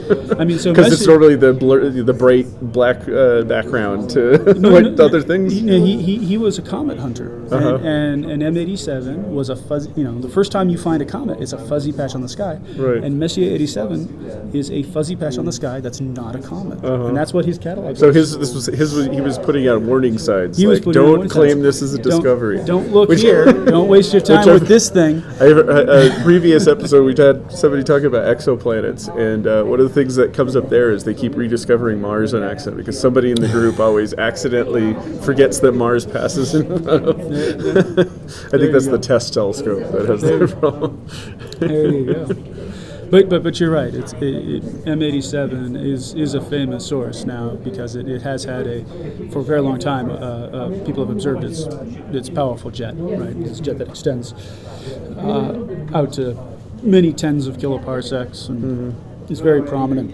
I 0.41 0.45
mean, 0.45 0.59
so 0.59 0.73
Because 0.73 0.93
it's 0.93 1.07
normally 1.07 1.37
the 1.37 1.53
blur, 1.53 1.91
the 1.91 2.13
bright 2.13 2.47
black 2.61 3.09
uh, 3.09 3.43
background 3.43 4.11
to 4.11 4.55
No, 4.55 4.73
what 4.75 4.93
no, 4.93 5.05
other 5.05 5.21
things. 5.23 5.53
He, 5.53 5.61
he, 6.03 6.19
he, 6.19 6.39
was 6.39 6.59
a 6.59 6.63
comet 6.63 6.99
hunter, 6.99 7.45
Uh-huh. 7.51 7.77
and, 7.77 8.25
and, 8.25 8.43
and 8.43 8.57
M87 8.57 9.29
was 9.29 9.49
a 9.49 9.57
fuzzy. 9.57 9.91
You 9.97 10.05
know, 10.05 10.19
the 10.21 10.29
first 10.29 10.53
time 10.53 10.69
you 10.69 10.79
find 10.79 11.03
a 11.03 11.07
comet, 11.07 11.41
it's 11.41 11.53
a 11.53 11.59
fuzzy 11.67 11.93
patch 11.93 12.15
on 12.15 12.21
the 12.23 12.29
sky. 12.29 12.59
Right. 12.77 13.03
And 13.03 13.19
Messier 13.19 13.53
87 13.55 14.51
is 14.55 14.71
a 14.71 14.83
fuzzy 14.85 15.17
patch 15.17 15.39
on 15.39 15.45
the 15.45 15.53
sky 15.53 15.81
that's 15.81 16.01
not 16.01 16.37
a 16.37 16.41
comet, 16.41 16.83
and 16.85 17.17
that's 17.17 17.33
what 17.35 17.45
his 17.45 17.59
catalog. 17.59 17.93
Uh-huh. 17.93 18.01
So 18.01 18.07
was. 18.09 18.17
his 18.17 18.39
this 18.39 18.55
was 18.55 18.67
his 18.67 18.95
was, 18.95 19.07
he 19.07 19.21
was 19.21 19.39
putting 19.39 19.69
out 19.69 19.81
warning 19.83 20.19
signs. 20.19 20.57
He 20.59 20.67
was 20.67 20.79
like, 20.79 20.85
putting 20.85 21.03
don't 21.03 21.29
claim 21.29 21.51
signs. 21.53 21.63
this 21.63 21.83
as 21.83 21.95
a 21.95 21.99
Don't- 21.99 22.11
discovery. 22.13 22.59
Don't, 22.65 22.93
look 22.93 23.09
Which- 23.09 23.21
here. 23.23 23.45
don't 23.77 23.89
waste 23.89 24.13
your 24.13 24.23
time 24.23 24.47
with 24.49 24.67
this 24.69 24.89
thing. 24.91 25.23
I 25.41 25.47
a, 25.47 26.07
a 26.09 26.23
previous 26.23 26.67
episode 26.67 27.05
we 27.05 27.15
had 27.17 27.51
somebody 27.53 27.83
talking 27.85 28.07
about 28.07 28.25
exoplanets, 28.37 29.09
and 29.09 29.26
uh, 29.47 29.65
one 29.65 29.81
of 29.81 29.89
the 29.89 29.95
things 29.95 30.17
that 30.17 30.35
comes 30.35 30.55
up 30.57 30.69
there 30.69 30.91
is 30.91 31.05
they 31.05 31.15
keep 31.15 31.35
rediscovering 31.35 32.01
Mars 32.01 32.35
on 32.35 32.43
accident 32.43 32.77
because 32.77 32.99
somebody 33.01 33.31
in 33.31 33.41
the 33.41 33.49
group 33.49 33.81
always 33.81 34.13
accidentally 34.15 34.95
forgets 35.23 35.61
that 35.61 35.73
Mars 35.73 36.05
passes 36.05 36.55
in 36.55 36.67
front 36.67 37.07
of. 37.07 37.19
I 37.19 38.59
think 38.59 38.73
that's 38.73 38.87
the 38.87 38.99
TESS 39.01 39.31
telescope 39.31 39.91
that 39.93 40.09
has 40.09 40.23
that 40.23 40.57
problem. 40.61 41.07
There 41.59 41.93
you 41.93 42.15
go. 42.15 42.57
But, 43.11 43.29
but, 43.29 43.43
but 43.45 43.61
you're 43.61 43.71
right. 43.71 43.95
It's 43.95 44.13
it, 44.15 44.23
it, 44.25 44.63
M87 44.85 45.81
is, 45.81 46.15
is 46.15 46.35
a 46.35 46.41
famous 46.41 46.85
source 46.85 47.25
now 47.25 47.51
because 47.51 47.95
it, 47.95 48.09
it 48.09 48.23
has 48.23 48.43
had 48.43 48.67
a 48.67 48.85
for 49.31 49.39
a 49.39 49.45
very 49.45 49.61
long 49.61 49.79
time. 49.79 50.11
Uh, 50.11 50.15
uh, 50.15 50.85
people 50.85 51.07
have 51.07 51.15
observed 51.15 51.45
its 51.45 51.67
its 52.13 52.29
powerful 52.29 52.71
jet, 52.71 52.95
right? 52.97 53.37
It's 53.37 53.61
a 53.61 53.63
jet 53.63 53.79
that 53.79 53.89
extends 53.89 54.33
uh, 55.19 55.87
out 55.95 56.13
to 56.15 56.37
many 56.83 57.13
tens 57.13 57.47
of 57.47 57.59
kiloparsecs 57.59 58.49
and 58.49 58.97
is 59.31 59.41
very 59.41 59.63
prominent. 59.63 60.11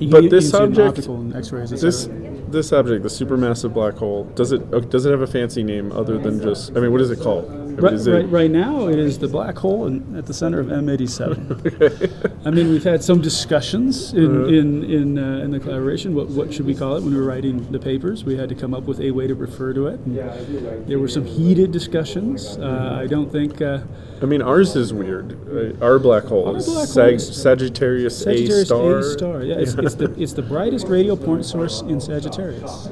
You. 0.00 0.08
But 0.08 0.30
this 0.30 0.46
you 0.46 0.50
can 0.50 0.50
see 0.50 0.56
it 0.56 0.62
object- 0.62 0.88
optical 0.98 1.16
and 1.16 1.34
X-rays. 1.36 1.72
et 1.72 1.80
This 1.80 2.04
cetera. 2.04 2.30
this 2.50 2.72
object, 2.72 3.02
the 3.02 3.08
supermassive 3.08 3.72
black 3.74 3.94
hole, 3.94 4.24
does 4.34 4.52
it 4.52 4.62
uh, 4.72 4.80
does 4.80 5.04
it 5.06 5.10
have 5.10 5.20
a 5.22 5.26
fancy 5.26 5.62
name 5.62 5.92
other 5.92 6.18
than 6.18 6.40
just? 6.40 6.76
I 6.76 6.80
mean, 6.80 6.92
what 6.92 7.00
is 7.00 7.10
it 7.10 7.20
called? 7.20 7.44
I 7.72 7.74
mean, 7.76 7.84
Right, 7.84 7.94
is 7.94 8.06
it- 8.06 8.12
right, 8.12 8.30
right 8.30 8.50
now, 8.50 8.88
it 8.88 8.98
is 8.98 9.18
the 9.18 9.28
black 9.28 9.56
hole 9.56 9.86
in, 9.86 10.14
at 10.16 10.26
the 10.26 10.34
center 10.34 10.60
of 10.60 10.66
M87. 10.66 12.30
I 12.46 12.50
mean, 12.50 12.68
we've 12.70 12.84
had 12.84 13.02
some 13.02 13.20
discussions 13.20 14.12
in 14.12 14.26
Uh-huh. 14.36 14.44
in 14.46 14.84
in, 14.84 15.18
uh, 15.18 15.44
in 15.44 15.50
the 15.52 15.60
collaboration. 15.60 16.14
What 16.14 16.28
what 16.28 16.52
should 16.52 16.66
we 16.66 16.74
call 16.74 16.96
it 16.96 17.02
when 17.02 17.14
we 17.14 17.18
were 17.20 17.26
writing 17.26 17.66
the 17.70 17.78
papers? 17.78 18.24
We 18.24 18.36
had 18.36 18.48
to 18.50 18.54
come 18.54 18.74
up 18.74 18.84
with 18.84 19.00
a 19.00 19.10
way 19.12 19.26
to 19.26 19.34
refer 19.34 19.72
to 19.72 19.86
it. 19.88 20.00
And 20.00 20.86
there 20.86 20.98
were 20.98 21.08
some 21.08 21.24
heated 21.24 21.72
discussions. 21.72 22.58
Uh, 22.58 22.98
I 23.02 23.06
don't 23.06 23.30
think 23.30 23.60
uh, 23.62 23.80
I 24.20 24.26
mean, 24.26 24.42
ours 24.42 24.76
is 24.76 24.92
weird. 24.92 25.36
Right? 25.48 25.74
Our 25.82 25.98
black 25.98 26.24
hole 26.24 26.46
Our 26.48 26.56
is 26.56 26.66
black 26.66 26.76
hole 26.76 26.86
Sag- 26.86 27.14
is- 27.14 27.36
Sagittarius, 27.42 28.16
Sagittarius 28.18 28.62
A 28.62 28.66
star. 28.66 28.98
A 28.98 29.02
star. 29.02 29.42
Yeah, 29.42 29.56
it's, 29.56 29.74
it's 29.74 29.94
the 29.94 30.14
it's 30.22 30.32
the 30.34 30.42
brightest 30.42 30.86
radio 30.88 31.16
point 31.16 31.44
source 31.44 31.80
in 31.82 32.00
Sagittarius. 32.00 32.88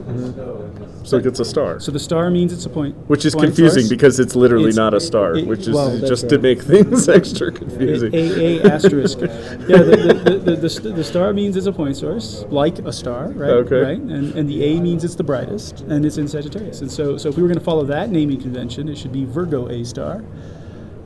So 1.05 1.17
it 1.17 1.25
gets 1.25 1.41
a 1.41 1.45
star. 1.45 1.81
So 1.81 1.91
the 1.93 1.99
star 1.99 2.31
means 2.31 2.53
it's 2.53 2.67
a 2.67 2.69
point, 2.71 2.95
Which 3.09 3.25
is 3.25 3.35
point 3.35 3.47
confusing 3.47 3.83
source. 3.85 3.91
because 3.91 4.21
it's 4.21 4.37
literally 4.37 4.70
It's- 4.71 4.77
not 4.77 4.95
a 4.95 5.01
star, 5.01 5.37
it- 5.37 5.47
which 5.47 5.67
is 5.69 5.75
that's 5.77 6.09
just 6.09 6.23
right. 6.25 6.31
to 6.31 6.39
make 6.39 6.63
things 6.73 7.09
extra 7.09 7.53
confusing. 7.53 8.15
a, 8.15 8.59
a 8.59 8.63
asterisk. 8.73 9.21
yeah, 9.21 9.27
the, 9.29 10.23
the, 10.25 10.39
the, 10.39 10.57
the, 10.57 10.71
st- 10.71 10.97
the 10.97 11.05
star 11.05 11.33
means 11.33 11.57
it's 11.57 11.67
a 11.67 11.73
point 11.73 11.97
source, 11.97 12.45
like 12.49 12.79
a 12.81 12.93
star, 12.93 13.29
right? 13.29 13.51
Okay. 13.51 13.81
Right, 13.83 13.99
and, 13.99 14.35
and 14.35 14.49
the 14.49 14.65
A 14.65 14.81
means 14.81 15.05
it's 15.05 15.15
the 15.17 15.25
brightest, 15.25 15.81
and 15.83 16.05
it's 16.05 16.17
in 16.19 16.27
Sagittarius. 16.29 16.81
And 16.81 16.91
so, 16.91 17.17
so 17.17 17.29
if 17.29 17.37
we 17.37 17.43
were 17.43 17.49
going 17.49 17.59
to 17.59 17.65
follow 17.65 17.85
that 17.85 18.11
naming 18.11 18.41
convention, 18.41 18.89
it 18.89 18.97
should 18.99 19.13
be 19.13 19.25
Virgo 19.25 19.69
A 19.69 19.85
star. 19.85 20.25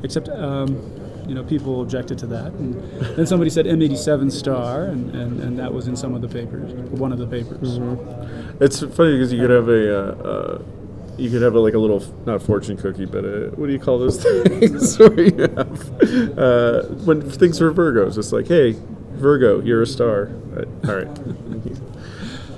Except, 0.02 0.28
um, 0.28 0.76
you 1.26 1.34
know, 1.34 1.42
people 1.42 1.80
objected 1.80 2.18
to 2.18 2.26
that, 2.26 2.52
and 2.52 2.74
then 3.16 3.26
somebody 3.26 3.48
said 3.48 3.64
M87 3.64 4.30
star, 4.30 4.82
and, 4.84 5.14
and, 5.14 5.40
and 5.40 5.58
that 5.58 5.72
was 5.72 5.88
in 5.88 5.96
some 5.96 6.14
of 6.14 6.20
the 6.20 6.28
papers, 6.28 6.74
one 6.90 7.10
of 7.10 7.18
the 7.18 7.26
papers. 7.26 7.78
It's 8.60 8.80
funny 8.80 9.12
because 9.12 9.32
you 9.32 9.40
could 9.40 9.48
have 9.48 9.68
a, 9.70 9.98
uh, 9.98 10.28
uh, 10.28 10.62
you 11.18 11.30
could 11.30 11.42
have 11.42 11.54
a, 11.54 11.60
like 11.60 11.74
a 11.74 11.78
little 11.78 12.02
not 12.26 12.42
fortune 12.42 12.76
cookie, 12.76 13.06
but 13.06 13.24
a, 13.24 13.50
what 13.54 13.66
do 13.66 13.72
you 13.72 13.78
call 13.78 13.98
those 13.98 14.22
things? 14.22 14.98
Where 14.98 15.20
you 15.20 15.36
have 15.38 16.38
uh, 16.38 16.82
when 17.04 17.22
things 17.30 17.60
were 17.60 17.72
Virgos, 17.72 18.18
it's 18.18 18.32
like, 18.32 18.48
hey, 18.48 18.76
Virgo, 19.12 19.60
you're 19.60 19.82
a 19.82 19.86
star. 19.86 20.30
All 20.88 20.94
right, 20.94 21.06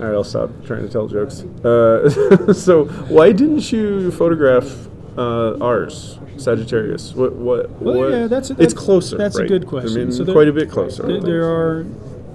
all 0.00 0.06
right, 0.06 0.14
I'll 0.14 0.24
stop 0.24 0.50
trying 0.64 0.82
to 0.82 0.88
tell 0.88 1.06
jokes. 1.08 1.42
Uh, 1.64 2.52
so 2.52 2.84
why 3.08 3.32
didn't 3.32 3.70
you 3.72 4.10
photograph 4.12 4.88
uh, 5.18 5.56
ours, 5.60 6.18
Sagittarius? 6.36 7.14
What? 7.14 7.32
What? 7.34 7.70
Well, 7.80 7.98
what? 7.98 8.10
yeah, 8.10 8.26
that's 8.26 8.50
a, 8.50 8.56
it's 8.62 8.74
closer. 8.74 9.16
That's 9.16 9.36
a 9.38 9.46
good 9.46 9.66
question. 9.66 9.92
I 10.00 10.04
mean, 10.04 10.12
So 10.12 10.24
there- 10.24 10.34
quite 10.34 10.48
a 10.48 10.52
bit 10.52 10.70
closer. 10.70 11.02
There, 11.04 11.20
there 11.20 11.44
are 11.44 11.84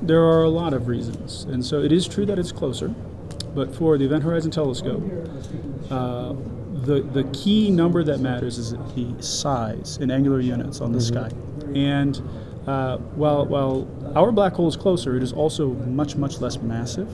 there 0.02 0.24
are 0.24 0.44
a 0.44 0.50
lot 0.50 0.74
of 0.74 0.88
reasons, 0.88 1.44
and 1.44 1.64
so 1.66 1.82
it 1.82 1.92
is 1.92 2.08
true 2.08 2.26
that 2.26 2.40
it's 2.40 2.52
closer. 2.52 2.94
But 3.54 3.76
for 3.76 3.98
the 3.98 4.06
Event 4.06 4.24
Horizon 4.24 4.52
Telescope, 4.52 5.04
uh, 5.90 6.34
the 6.86 7.02
the 7.02 7.24
key 7.34 7.70
number 7.70 8.04
that 8.04 8.20
matters 8.20 8.58
is 8.58 8.72
the 8.96 9.16
size 9.22 9.98
in 10.02 10.10
angular 10.10 10.40
units 10.40 10.82
on 10.82 10.92
the 10.92 11.00
Mm-hmm. 11.00 11.30
sky. 11.30 11.78
And 11.78 12.22
uh, 12.68 12.98
while 13.16 13.46
while 13.46 13.88
our 14.16 14.32
black 14.32 14.54
hole 14.54 14.68
is 14.68 14.76
closer, 14.78 15.16
it 15.18 15.24
is 15.24 15.34
also 15.34 15.70
much 15.70 16.16
much 16.16 16.40
less 16.40 16.58
massive. 16.60 17.10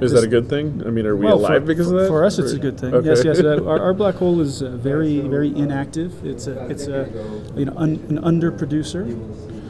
Is 0.00 0.12
that 0.12 0.22
a 0.24 0.28
good 0.28 0.48
thing? 0.48 0.82
I 0.86 0.90
mean, 0.90 1.06
are 1.06 1.16
we 1.16 1.26
Well, 1.26 1.38
alive 1.38 1.62
for, 1.62 1.66
because 1.66 1.90
of 1.90 1.98
that? 2.00 2.08
For 2.08 2.24
us, 2.24 2.38
it's 2.38 2.52
a 2.52 2.58
good 2.58 2.78
thing. 2.78 2.94
Okay. 2.94 3.08
Yes, 3.08 3.24
yes. 3.24 3.40
Uh, 3.40 3.60
our, 3.66 3.80
our 3.80 3.94
black 3.94 4.14
hole 4.14 4.40
is 4.40 4.62
uh, 4.62 4.70
very, 4.70 5.20
very 5.20 5.48
inactive. 5.56 6.24
It's 6.24 6.46
a, 6.46 6.66
it's 6.70 6.86
a, 6.86 7.08
you 7.56 7.64
know, 7.64 7.74
un, 7.76 7.90
an 8.08 8.18
underproducer. 8.18 9.04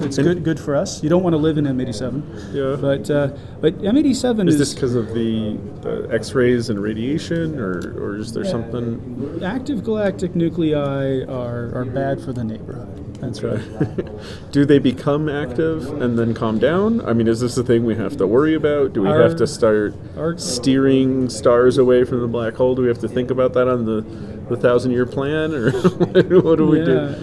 It's 0.00 0.18
And- 0.18 0.26
good, 0.26 0.44
good 0.44 0.60
for 0.60 0.74
us. 0.76 1.02
You 1.02 1.08
don't 1.08 1.22
want 1.22 1.34
to 1.34 1.38
live 1.38 1.58
in 1.58 1.64
M87. 1.66 2.22
Yeah. 2.52 2.76
But, 2.80 3.10
uh, 3.10 3.28
but 3.60 3.78
M87 3.82 4.48
Is 4.48 4.54
is, 4.54 4.58
this 4.58 4.74
because 4.74 4.94
of 4.94 5.08
the, 5.14 5.56
the 5.82 6.08
X-rays 6.12 6.70
and 6.70 6.80
radiation, 6.80 7.58
or, 7.58 7.78
or 7.98 8.16
is 8.16 8.32
there 8.32 8.44
something? 8.44 9.40
active 9.44 9.84
galactic 9.84 10.34
nuclei 10.34 11.22
are, 11.24 11.74
are 11.74 11.84
bad 11.84 12.20
for 12.22 12.32
the 12.32 12.44
neighborhood. 12.44 12.96
That's 13.20 13.42
right. 13.42 13.60
Do 14.52 14.64
they 14.64 14.78
become 14.78 15.28
active 15.28 16.00
and 16.00 16.18
then 16.18 16.32
calm 16.32 16.58
down? 16.58 17.02
I 17.06 17.12
mean, 17.12 17.28
is 17.28 17.40
this 17.40 17.56
a 17.58 17.62
thing 17.62 17.84
we 17.84 17.94
have 17.96 18.16
to 18.16 18.26
worry 18.26 18.54
about? 18.54 18.94
Do 18.94 19.02
we 19.02 19.08
Our- 19.08 19.20
have 19.22 19.36
to 19.36 19.46
start 19.46 19.94
steering 20.40 21.28
stars 21.28 21.76
away 21.76 22.04
from 22.04 22.20
the 22.20 22.26
black 22.28 22.54
hole? 22.54 22.74
Do 22.74 22.80
we 22.82 22.88
have 22.88 23.00
to 23.00 23.08
think 23.08 23.30
about 23.30 23.52
that 23.54 23.68
on 23.68 23.84
the, 23.84 24.00
the 24.48 24.56
thousand-year 24.56 25.04
plan, 25.06 25.52
or 25.54 25.70
what 26.40 26.56
do 26.56 26.66
we 26.66 26.78
yeah, 26.78 26.84
do? 26.84 27.16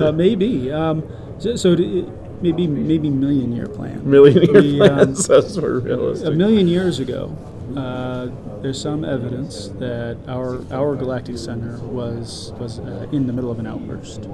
yeah. 0.00 0.06
Uh, 0.08 0.12
maybe. 0.12 0.72
Um, 0.72 1.04
so, 1.38 1.56
so 1.56 1.76
to, 1.76 2.38
maybe, 2.40 2.66
maybe 2.66 3.10
million 3.10 3.52
year 3.52 3.66
plan. 3.66 4.08
Million-year 4.08 4.62
The, 4.62 4.80
um. 4.82 5.14
That's 5.28 5.56
more 5.56 5.78
realistic. 5.80 6.28
A 6.28 6.30
million 6.32 6.68
years 6.68 6.98
ago, 6.98 7.36
uh, 7.76 8.28
there's 8.62 8.80
some 8.80 9.04
evidence 9.04 9.68
that 9.78 10.18
our 10.28 10.60
our 10.72 10.94
galactic 10.94 11.38
center 11.38 11.78
was 11.78 12.52
was 12.58 12.78
uh, 12.78 13.06
in 13.12 13.26
the 13.26 13.32
middle 13.32 13.50
of 13.50 13.58
an 13.58 13.66
outburst. 13.66 14.28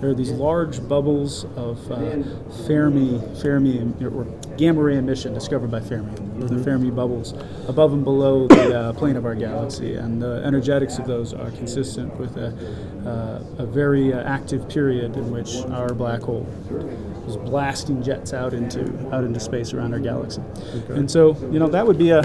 There 0.00 0.10
are 0.10 0.14
these 0.14 0.30
large 0.30 0.86
bubbles 0.86 1.44
of 1.56 1.90
uh, 1.90 2.22
Fermi 2.66 3.20
Fermi 3.40 3.94
or 4.02 4.24
gamma 4.56 4.82
ray 4.82 4.96
emission 4.96 5.32
discovered 5.34 5.70
by 5.70 5.80
Fermi, 5.80 6.12
the 6.38 6.62
Fermi 6.62 6.90
bubbles 6.90 7.32
above 7.66 7.92
and 7.92 8.04
below 8.04 8.46
the 8.46 8.78
uh, 8.78 8.92
plane 8.92 9.16
of 9.16 9.24
our 9.24 9.34
galaxy, 9.34 9.94
and 9.94 10.20
the 10.20 10.42
energetics 10.44 10.98
of 10.98 11.06
those 11.06 11.32
are 11.32 11.50
consistent 11.52 12.14
with 12.16 12.36
a 12.36 12.48
uh, 13.06 13.62
a 13.62 13.66
very 13.66 14.12
uh, 14.12 14.22
active 14.22 14.68
period 14.68 15.16
in 15.16 15.30
which 15.30 15.56
our 15.70 15.94
black 15.94 16.22
hole 16.22 16.46
was 17.24 17.36
blasting 17.36 18.02
jets 18.02 18.32
out 18.32 18.52
into 18.52 18.82
out 19.14 19.24
into 19.24 19.40
space 19.40 19.72
around 19.72 19.92
our 19.92 20.00
galaxy. 20.00 20.42
And 20.88 21.10
so, 21.10 21.36
you 21.52 21.58
know, 21.58 21.68
that 21.68 21.86
would 21.86 21.98
be 21.98 22.10
a 22.10 22.22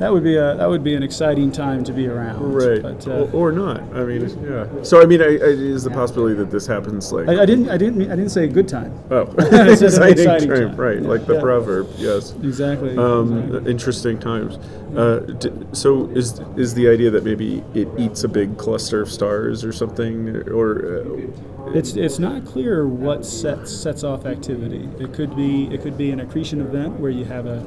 that 0.00 0.12
would 0.12 0.24
be 0.24 0.36
a 0.36 0.56
that 0.56 0.68
would 0.68 0.82
be 0.82 0.94
an 0.94 1.02
exciting 1.02 1.52
time 1.52 1.84
to 1.84 1.92
be 1.92 2.08
around. 2.08 2.40
Right, 2.54 2.82
But 2.82 3.06
uh, 3.06 3.28
or, 3.32 3.50
or 3.50 3.52
not. 3.52 3.80
I 3.94 4.02
mean, 4.04 4.22
yeah. 4.44 4.66
So, 4.82 5.00
I 5.00 5.04
mean, 5.06 5.20
I, 5.22 5.26
I, 5.26 5.52
is 5.76 5.84
the 5.84 5.90
possibility 5.90 6.34
that 6.36 6.50
this 6.50 6.66
happens 6.66 7.12
like 7.12 7.28
I, 7.28 7.42
I 7.42 7.46
didn't 7.46 7.68
I 7.68 7.76
didn't 7.76 7.96
mean- 7.98 8.10
I 8.10 8.16
didn't 8.16 8.30
say 8.30 8.44
a 8.44 8.48
good 8.48 8.66
time. 8.66 8.92
Oh, 9.10 9.22
It's 9.38 9.82
exciting, 9.82 10.18
exciting 10.18 10.48
time, 10.48 10.68
time. 10.70 10.76
right? 10.76 11.00
Like 11.02 11.26
the 11.26 11.34
Yeah. 11.34 11.40
proverb, 11.40 11.88
yes. 11.98 12.32
Exactly. 12.42 12.96
Um, 12.96 13.66
interesting 13.66 14.18
times. 14.18 14.56
Uh, 14.96 15.20
d- 15.38 15.52
so, 15.72 16.06
is 16.16 16.40
is 16.56 16.74
the 16.74 16.88
idea 16.88 17.10
that 17.10 17.22
maybe 17.24 17.62
it 17.74 17.88
eats 17.98 18.24
a 18.24 18.28
big 18.28 18.56
cluster 18.58 19.00
of 19.02 19.08
stars 19.10 19.64
or 19.64 19.72
something, 19.72 20.34
or 20.48 20.68
uh, 21.02 21.70
It's 21.78 21.94
it's 21.94 22.18
not 22.18 22.44
clear 22.44 22.88
what 22.88 23.24
sets 23.24 23.70
sets 23.70 24.02
off 24.02 24.24
activity. 24.26 24.88
It 24.98 25.12
could 25.12 25.36
be 25.36 25.66
it 25.74 25.82
could 25.82 25.96
be 25.96 26.10
an 26.10 26.20
accretion 26.20 26.60
event 26.60 26.98
where 26.98 27.12
you 27.12 27.24
have 27.26 27.46
a, 27.46 27.58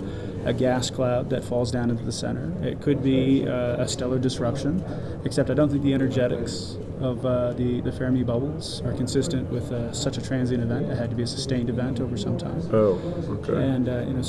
a 0.45 0.53
gas 0.53 0.89
cloud 0.89 1.29
that 1.29 1.43
falls 1.43 1.71
down 1.71 1.89
into 1.89 2.03
the 2.03 2.11
center. 2.11 2.51
It 2.65 2.81
could 2.81 3.01
be 3.01 3.47
uh, 3.47 3.83
a 3.83 3.87
stellar 3.87 4.19
disruption, 4.19 4.83
except 5.25 5.49
I 5.49 5.53
don't 5.53 5.69
think 5.69 5.83
the 5.83 5.93
energetics 5.93 6.77
of 6.99 7.25
uh, 7.25 7.53
the 7.53 7.81
the 7.81 7.91
Fermi 7.91 8.23
bubbles 8.23 8.81
are 8.81 8.93
consistent 8.93 9.49
with 9.51 9.71
uh, 9.71 9.91
such 9.93 10.17
a 10.17 10.21
transient 10.21 10.63
event. 10.63 10.89
It 10.89 10.97
had 10.97 11.09
to 11.09 11.15
be 11.15 11.23
a 11.23 11.27
sustained 11.27 11.69
event 11.69 11.99
over 11.99 12.17
some 12.17 12.37
time, 12.37 12.61
oh, 12.71 12.99
okay. 13.43 13.53
and 13.53 13.89
uh, 13.89 14.03
you 14.07 14.13
know 14.13 14.23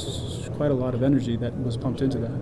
quite 0.56 0.70
a 0.70 0.74
lot 0.74 0.94
of 0.94 1.02
energy 1.02 1.36
that 1.36 1.54
was 1.62 1.76
pumped 1.76 2.00
into 2.00 2.18
that. 2.18 2.32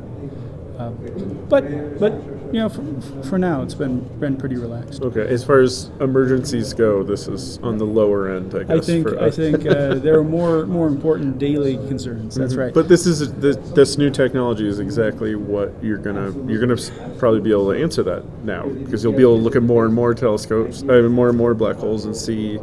Um, 0.79 1.47
but 1.49 1.99
but 1.99 2.12
you 2.52 2.61
know 2.61 2.68
for, 2.68 3.23
for 3.23 3.38
now 3.38 3.62
it's 3.62 3.75
been 3.75 4.00
been 4.18 4.37
pretty 4.37 4.56
relaxed. 4.56 5.02
Okay, 5.02 5.26
as 5.26 5.42
far 5.42 5.61
as 5.61 5.90
emergencies 6.00 6.73
go, 6.75 7.02
this 7.02 7.28
is 7.28 7.59
on 7.59 7.78
the 7.78 7.85
lower 7.85 8.35
end, 8.35 8.54
I 8.54 8.64
guess. 8.64 8.78
I 8.78 8.80
think 8.80 9.09
I 9.09 9.30
think 9.30 9.66
uh, 9.66 9.94
there 9.94 10.18
are 10.18 10.25
more 10.25 10.66
more 10.66 10.87
important 10.87 11.38
daily 11.38 11.76
concerns. 11.88 12.35
That's 12.35 12.54
right. 12.54 12.66
Mm-hmm. 12.66 12.75
But 12.75 12.88
this 12.88 13.06
is 13.06 13.32
this, 13.35 13.56
this 13.71 13.99
new 13.99 14.11
technology 14.11 14.68
is 14.68 14.80
exactly 14.80 15.35
what 15.35 15.73
you're 15.82 15.99
gonna 15.99 16.30
you're 16.47 16.61
gonna 16.61 16.80
probably 17.18 17.40
be 17.40 17.50
able 17.50 17.73
to 17.73 17.82
answer 17.82 18.02
that 18.02 18.25
now 18.44 18.68
because 18.68 19.02
you'll 19.02 19.12
be 19.12 19.23
able 19.23 19.37
to 19.37 19.42
look 19.42 19.56
at 19.56 19.62
more 19.62 19.87
and 19.87 19.94
more 19.94 20.14
telescopes, 20.14 20.82
uh, 20.82 21.09
more 21.09 21.30
and 21.30 21.38
more 21.38 21.54
black 21.54 21.76
holes, 21.76 22.04
and 22.04 22.14
see 22.14 22.59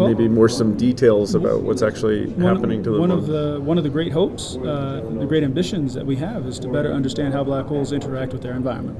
Well- 0.00 0.08
maybe 0.08 0.28
more 0.28 0.48
some 0.48 0.76
details 0.76 1.34
about 1.34 1.62
what's 1.62 1.82
actually 1.82 2.26
one, 2.26 2.54
happening 2.56 2.82
to 2.84 2.90
the 2.90 3.00
one 3.00 3.10
of 3.10 3.26
the 3.26 3.60
one 3.62 3.78
of 3.78 3.84
the 3.84 3.90
great 3.90 4.12
hopes, 4.12 4.56
uh, 4.56 5.02
the 5.18 5.26
great 5.26 5.42
ambitions 5.44 5.94
that 5.94 6.04
we 6.06 6.16
have 6.16 6.46
is 6.46 6.58
to 6.60 6.68
better 6.68 6.92
understand 6.92 7.34
how 7.34 7.44
black 7.44 7.66
holes 7.66 7.92
interact 7.92 8.32
with 8.32 8.42
their 8.42 8.54
environment, 8.54 8.98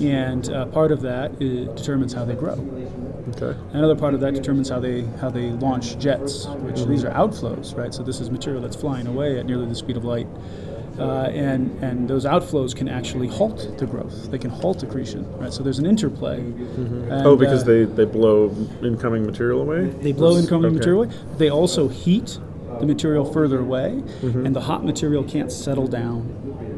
and 0.00 0.48
uh, 0.50 0.66
part 0.66 0.92
of 0.92 1.00
that 1.02 1.38
determines 1.38 2.12
how 2.12 2.24
they 2.24 2.34
grow. 2.34 2.56
okay. 3.36 3.58
Another 3.72 3.96
part 3.96 4.14
of 4.14 4.20
that 4.20 4.34
determines 4.34 4.68
how 4.68 4.78
they 4.80 5.02
how 5.20 5.28
they 5.30 5.50
launch 5.50 5.98
jets, 5.98 6.46
which 6.66 6.84
these 6.86 7.04
are 7.04 7.10
outflows, 7.12 7.76
right? 7.76 7.92
So 7.94 8.02
this 8.02 8.20
is 8.20 8.30
material 8.30 8.62
that's 8.62 8.76
flying 8.76 9.06
away 9.06 9.38
at 9.38 9.46
nearly 9.46 9.66
the 9.66 9.74
speed 9.74 9.96
of 9.96 10.04
light, 10.04 10.26
uh, 10.98 11.30
and 11.32 11.70
and 11.82 12.08
those 12.08 12.24
outflows 12.24 12.74
can 12.76 12.88
actually 12.88 13.28
halt 13.28 13.78
the 13.78 13.86
growth. 13.86 14.30
They 14.30 14.38
can 14.38 14.50
halt 14.50 14.82
accretion, 14.82 15.24
right? 15.38 15.52
So 15.52 15.62
there's 15.62 15.78
an 15.78 15.86
interplay. 15.86 16.38
And, 16.40 17.26
Oh, 17.26 17.36
because 17.36 17.62
uh, 17.62 17.66
they, 17.66 17.84
they 17.84 18.04
blow 18.04 18.54
incoming 18.82 19.24
material 19.26 19.60
away? 19.62 19.86
They 20.02 20.12
blow 20.12 20.36
incoming 20.36 20.66
okay. 20.66 20.76
material 20.78 21.02
away. 21.04 21.14
They 21.38 21.50
also 21.50 21.88
heat 21.88 22.38
the 22.80 22.86
material 22.86 23.24
further 23.30 23.60
away, 23.60 24.02
Mm-hmm. 24.22 24.46
and 24.46 24.56
the 24.56 24.60
hot 24.62 24.84
material 24.84 25.22
can't 25.24 25.50
settle 25.52 25.86
down 25.86 26.20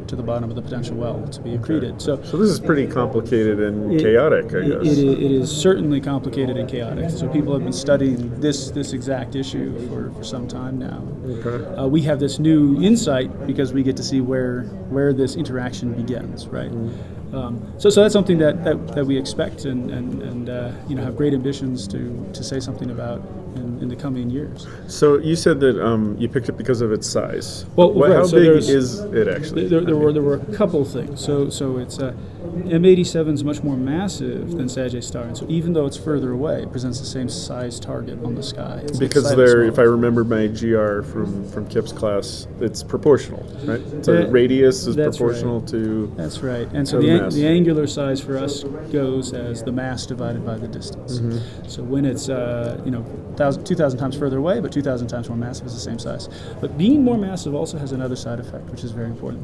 to 0.07 0.15
the 0.15 0.23
bottom 0.23 0.49
of 0.49 0.55
the 0.55 0.61
potential 0.61 0.95
well 0.95 1.25
to 1.27 1.41
be 1.41 1.51
accreted. 1.57 2.01
So 2.01 2.21
So 2.23 2.37
this 2.37 2.49
is 2.49 2.59
pretty 2.59 2.87
complicated 2.87 3.59
and 3.59 3.93
it- 3.93 4.01
chaotic, 4.01 4.53
I 4.53 4.57
it- 4.57 4.83
guess. 4.83 4.97
it, 4.97 5.07
it 5.07 5.31
is 5.31 5.51
certainly 5.51 5.99
complicated 6.01 6.57
and 6.57 6.69
chaotic. 6.69 7.09
So 7.09 7.27
people 7.27 7.53
have 7.53 7.63
been 7.63 7.73
studying 7.73 8.39
this 8.39 8.71
this 8.71 8.93
exact 8.93 9.35
issue 9.35 9.77
for, 9.89 10.11
for 10.11 10.23
some 10.23 10.47
time 10.47 10.77
now. 10.79 11.03
Okay. 11.27 11.75
Uh, 11.75 11.87
we 11.87 12.01
have 12.03 12.19
this 12.19 12.39
new 12.39 12.81
insight 12.81 13.29
because 13.47 13.73
we 13.73 13.83
get 13.83 13.97
to 13.97 14.03
see 14.03 14.21
where 14.21 14.63
where 14.89 15.13
this 15.13 15.35
interaction 15.35 15.93
begins, 15.93 16.47
right? 16.47 16.71
Mm-hmm. 16.71 17.35
Um, 17.35 17.73
so, 17.79 17.89
so 17.89 18.01
that's 18.01 18.13
something 18.13 18.37
that, 18.37 18.63
that, 18.63 18.95
that 18.95 19.05
we 19.05 19.17
expect 19.17 19.65
and, 19.65 19.91
and, 19.91 20.21
and 20.21 20.49
uh, 20.49 20.71
you 20.87 20.95
know 20.95 21.03
have 21.03 21.17
great 21.17 21.33
ambitions 21.33 21.85
to, 21.89 22.29
to 22.33 22.43
say 22.43 22.59
something 22.61 22.91
about 22.91 23.21
in, 23.55 23.79
in 23.81 23.87
the 23.87 23.95
coming 23.95 24.29
years. 24.29 24.67
So 24.87 25.17
you 25.17 25.35
said 25.35 25.59
that 25.61 25.83
um, 25.83 26.15
you 26.19 26.27
picked 26.27 26.49
it 26.49 26.57
because 26.57 26.81
of 26.81 26.91
its 26.91 27.07
size. 27.07 27.65
Well, 27.75 27.93
right, 27.93 28.11
how 28.11 28.25
so 28.25 28.37
big 28.37 28.69
is 28.69 28.99
it 28.99 29.27
actually? 29.27 29.67
There, 29.67 29.81
there 29.81 29.95
were 29.95 30.13
there 30.13 30.21
were 30.21 30.35
a 30.35 30.55
couple 30.55 30.83
things. 30.85 31.23
So 31.23 31.49
so 31.49 31.77
it's 31.77 31.99
uh, 31.99 32.13
M87 32.45 33.33
is 33.33 33.43
much 33.43 33.63
more 33.63 33.75
massive 33.77 34.51
than 34.51 34.67
Sagittarius 34.69 35.07
Star, 35.07 35.23
and 35.23 35.37
so 35.37 35.45
even 35.49 35.73
though 35.73 35.85
it's 35.85 35.97
further 35.97 36.31
away, 36.31 36.63
it 36.63 36.71
presents 36.71 36.99
the 36.99 37.05
same 37.05 37.29
size 37.29 37.79
target 37.79 38.23
on 38.23 38.35
the 38.35 38.43
sky. 38.43 38.81
It's 38.83 38.97
Because 38.97 39.31
if 39.31 39.79
I 39.79 39.83
remember 39.83 40.23
my 40.23 40.47
GR 40.47 41.01
from, 41.01 41.49
from 41.51 41.67
Kip's 41.67 41.91
class, 41.91 42.47
it's 42.59 42.83
proportional, 42.83 43.43
right? 43.65 43.81
So 44.03 44.13
That- 44.13 44.31
radius 44.31 44.87
is 44.87 44.95
proportional 44.95 45.61
to. 45.61 46.11
That's 46.15 46.39
right. 46.39 46.67
And 46.73 46.87
so 46.87 46.99
the, 46.99 47.07
the 47.07 47.23
ang- 47.23 47.29
the 47.29 47.47
angular 47.47 47.87
size 47.87 48.21
for 48.21 48.37
us 48.37 48.63
goes 48.91 49.33
as 49.33 49.63
the 49.63 49.71
mass 49.71 50.05
divided 50.05 50.45
by 50.45 50.57
the 50.57 50.67
distance. 50.67 51.19
Mm-hmm. 51.19 51.67
So 51.67 51.83
when 51.83 52.05
it's 52.05 52.29
uh, 52.29 52.81
you 52.85 52.91
know 52.91 53.01
1,000 53.01 53.63
2,000 53.65 53.99
times 53.99 54.17
further 54.17 54.37
away, 54.37 54.59
but 54.59 54.71
2,000 54.71 55.07
times 55.07 55.29
more 55.29 55.37
massive 55.37 55.67
is 55.67 55.73
the 55.73 55.79
same 55.79 55.99
size. 55.99 56.29
But 56.61 56.77
being 56.77 57.03
more 57.03 57.17
massive 57.17 57.53
also 57.53 57.77
has 57.77 57.91
another 57.91 58.15
side 58.15 58.39
effect, 58.39 58.69
which 58.69 58.83
is 58.83 58.91
very 58.91 59.07
important. 59.07 59.43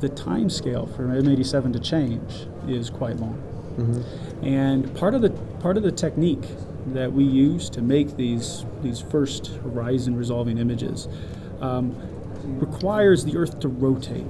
The 0.00 0.08
time 0.10 0.50
scale 0.50 0.86
for 0.86 1.04
M87 1.06 1.72
to 1.72 1.78
change 1.80 2.46
is 2.68 2.90
quite 2.90 3.16
long. 3.16 3.42
And 4.42 4.94
part 4.96 5.14
of 5.14 5.22
the 5.22 5.30
part 5.60 5.76
of 5.76 5.82
the 5.82 5.92
technique 5.92 6.44
that 6.94 7.12
we 7.12 7.24
use 7.24 7.68
to 7.70 7.82
make 7.82 8.16
these 8.16 8.64
these 8.82 9.00
first 9.00 9.48
horizon 9.62 10.16
resolving 10.16 10.58
images 10.58 11.08
um, 11.60 11.94
requires 12.44 13.24
the 13.24 13.36
Earth 13.36 13.58
to 13.60 13.68
rotate. 13.68 14.24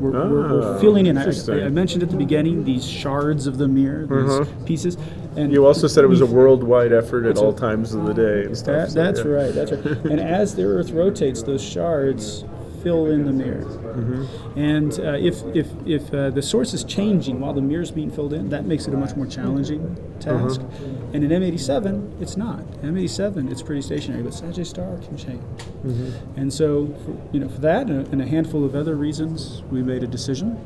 We're, 0.00 0.10
we're, 0.10 0.48
we're 0.60 0.76
Ah, 0.76 0.80
filling 0.80 1.06
in. 1.06 1.16
I. 1.18 1.24
I 1.26 1.68
mentioned 1.68 2.02
at 2.02 2.10
the 2.10 2.16
beginning 2.16 2.64
these 2.64 2.84
shards 2.86 3.46
of 3.46 3.56
the 3.58 3.68
mirror, 3.68 4.06
these 4.06 4.30
Uh-huh. 4.30 4.44
pieces. 4.66 4.96
And 5.36 5.52
You 5.52 5.64
also 5.66 5.86
said 5.86 6.02
it 6.04 6.08
was 6.08 6.20
a 6.22 6.26
worldwide 6.26 6.92
effort 6.92 7.24
at 7.24 7.38
all 7.38 7.52
times 7.52 7.94
of 7.94 8.04
the 8.06 8.12
day 8.14 8.44
and 8.44 8.56
stuff. 8.56 8.88
that, 8.88 8.90
so, 8.90 9.02
that's 9.02 9.20
yeah. 9.20 9.26
right. 9.26 9.54
That's 9.54 9.72
right. 9.72 9.96
and 10.10 10.20
as 10.20 10.54
the 10.54 10.64
Earth 10.64 10.90
rotates, 10.90 11.42
those 11.42 11.62
shards 11.62 12.44
fill 12.82 13.06
in 13.06 13.24
the 13.24 13.32
mirror. 13.32 13.64
Mm-hmm. 13.64 14.58
And 14.58 14.92
uh, 15.00 15.12
if 15.12 15.42
if 15.54 15.68
if 15.86 16.12
uh, 16.12 16.30
the 16.30 16.42
source 16.42 16.74
is 16.74 16.84
changing 16.84 17.40
while 17.40 17.52
the 17.52 17.62
mirror 17.62 17.82
is 17.82 17.90
being 17.90 18.10
filled 18.10 18.32
in, 18.32 18.48
that 18.50 18.64
makes 18.64 18.86
it 18.86 18.94
a 18.94 18.96
much 18.96 19.16
more 19.16 19.26
challenging 19.26 19.96
task. 20.20 20.60
Uh-huh. 20.60 21.12
And 21.14 21.24
in 21.24 21.30
M87, 21.30 22.20
it's 22.22 22.36
not. 22.36 22.60
In 22.82 22.94
M87, 22.94 23.50
it's 23.50 23.62
pretty 23.62 23.82
stationary, 23.82 24.22
but 24.22 24.32
Sagittarius 24.32 24.70
Star 24.70 24.96
can 24.98 25.16
change. 25.16 25.42
Mm-hmm. 25.84 26.40
And 26.40 26.52
so, 26.52 26.86
for, 27.04 27.34
you 27.34 27.40
know, 27.40 27.48
for 27.48 27.60
that 27.60 27.88
and 27.88 28.06
a, 28.06 28.10
and 28.10 28.22
a 28.22 28.26
handful 28.26 28.64
of 28.64 28.74
other 28.74 28.94
reasons, 28.96 29.62
we 29.70 29.82
made 29.82 30.02
a 30.02 30.06
decision. 30.06 30.58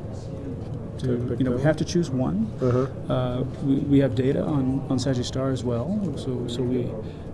To, 0.99 1.37
you 1.39 1.45
know, 1.45 1.53
we 1.53 1.63
have 1.63 1.77
to 1.77 1.85
choose 1.85 2.09
one. 2.09 2.51
Uh-huh. 2.61 3.13
Uh, 3.13 3.41
we, 3.65 3.75
we 3.77 3.99
have 3.99 4.15
data 4.15 4.43
on, 4.43 4.85
on 4.89 4.99
Sagittarius 4.99 5.29
Star 5.29 5.51
as 5.51 5.63
well, 5.63 5.89
so 6.17 6.47
so 6.49 6.63
we, 6.63 6.89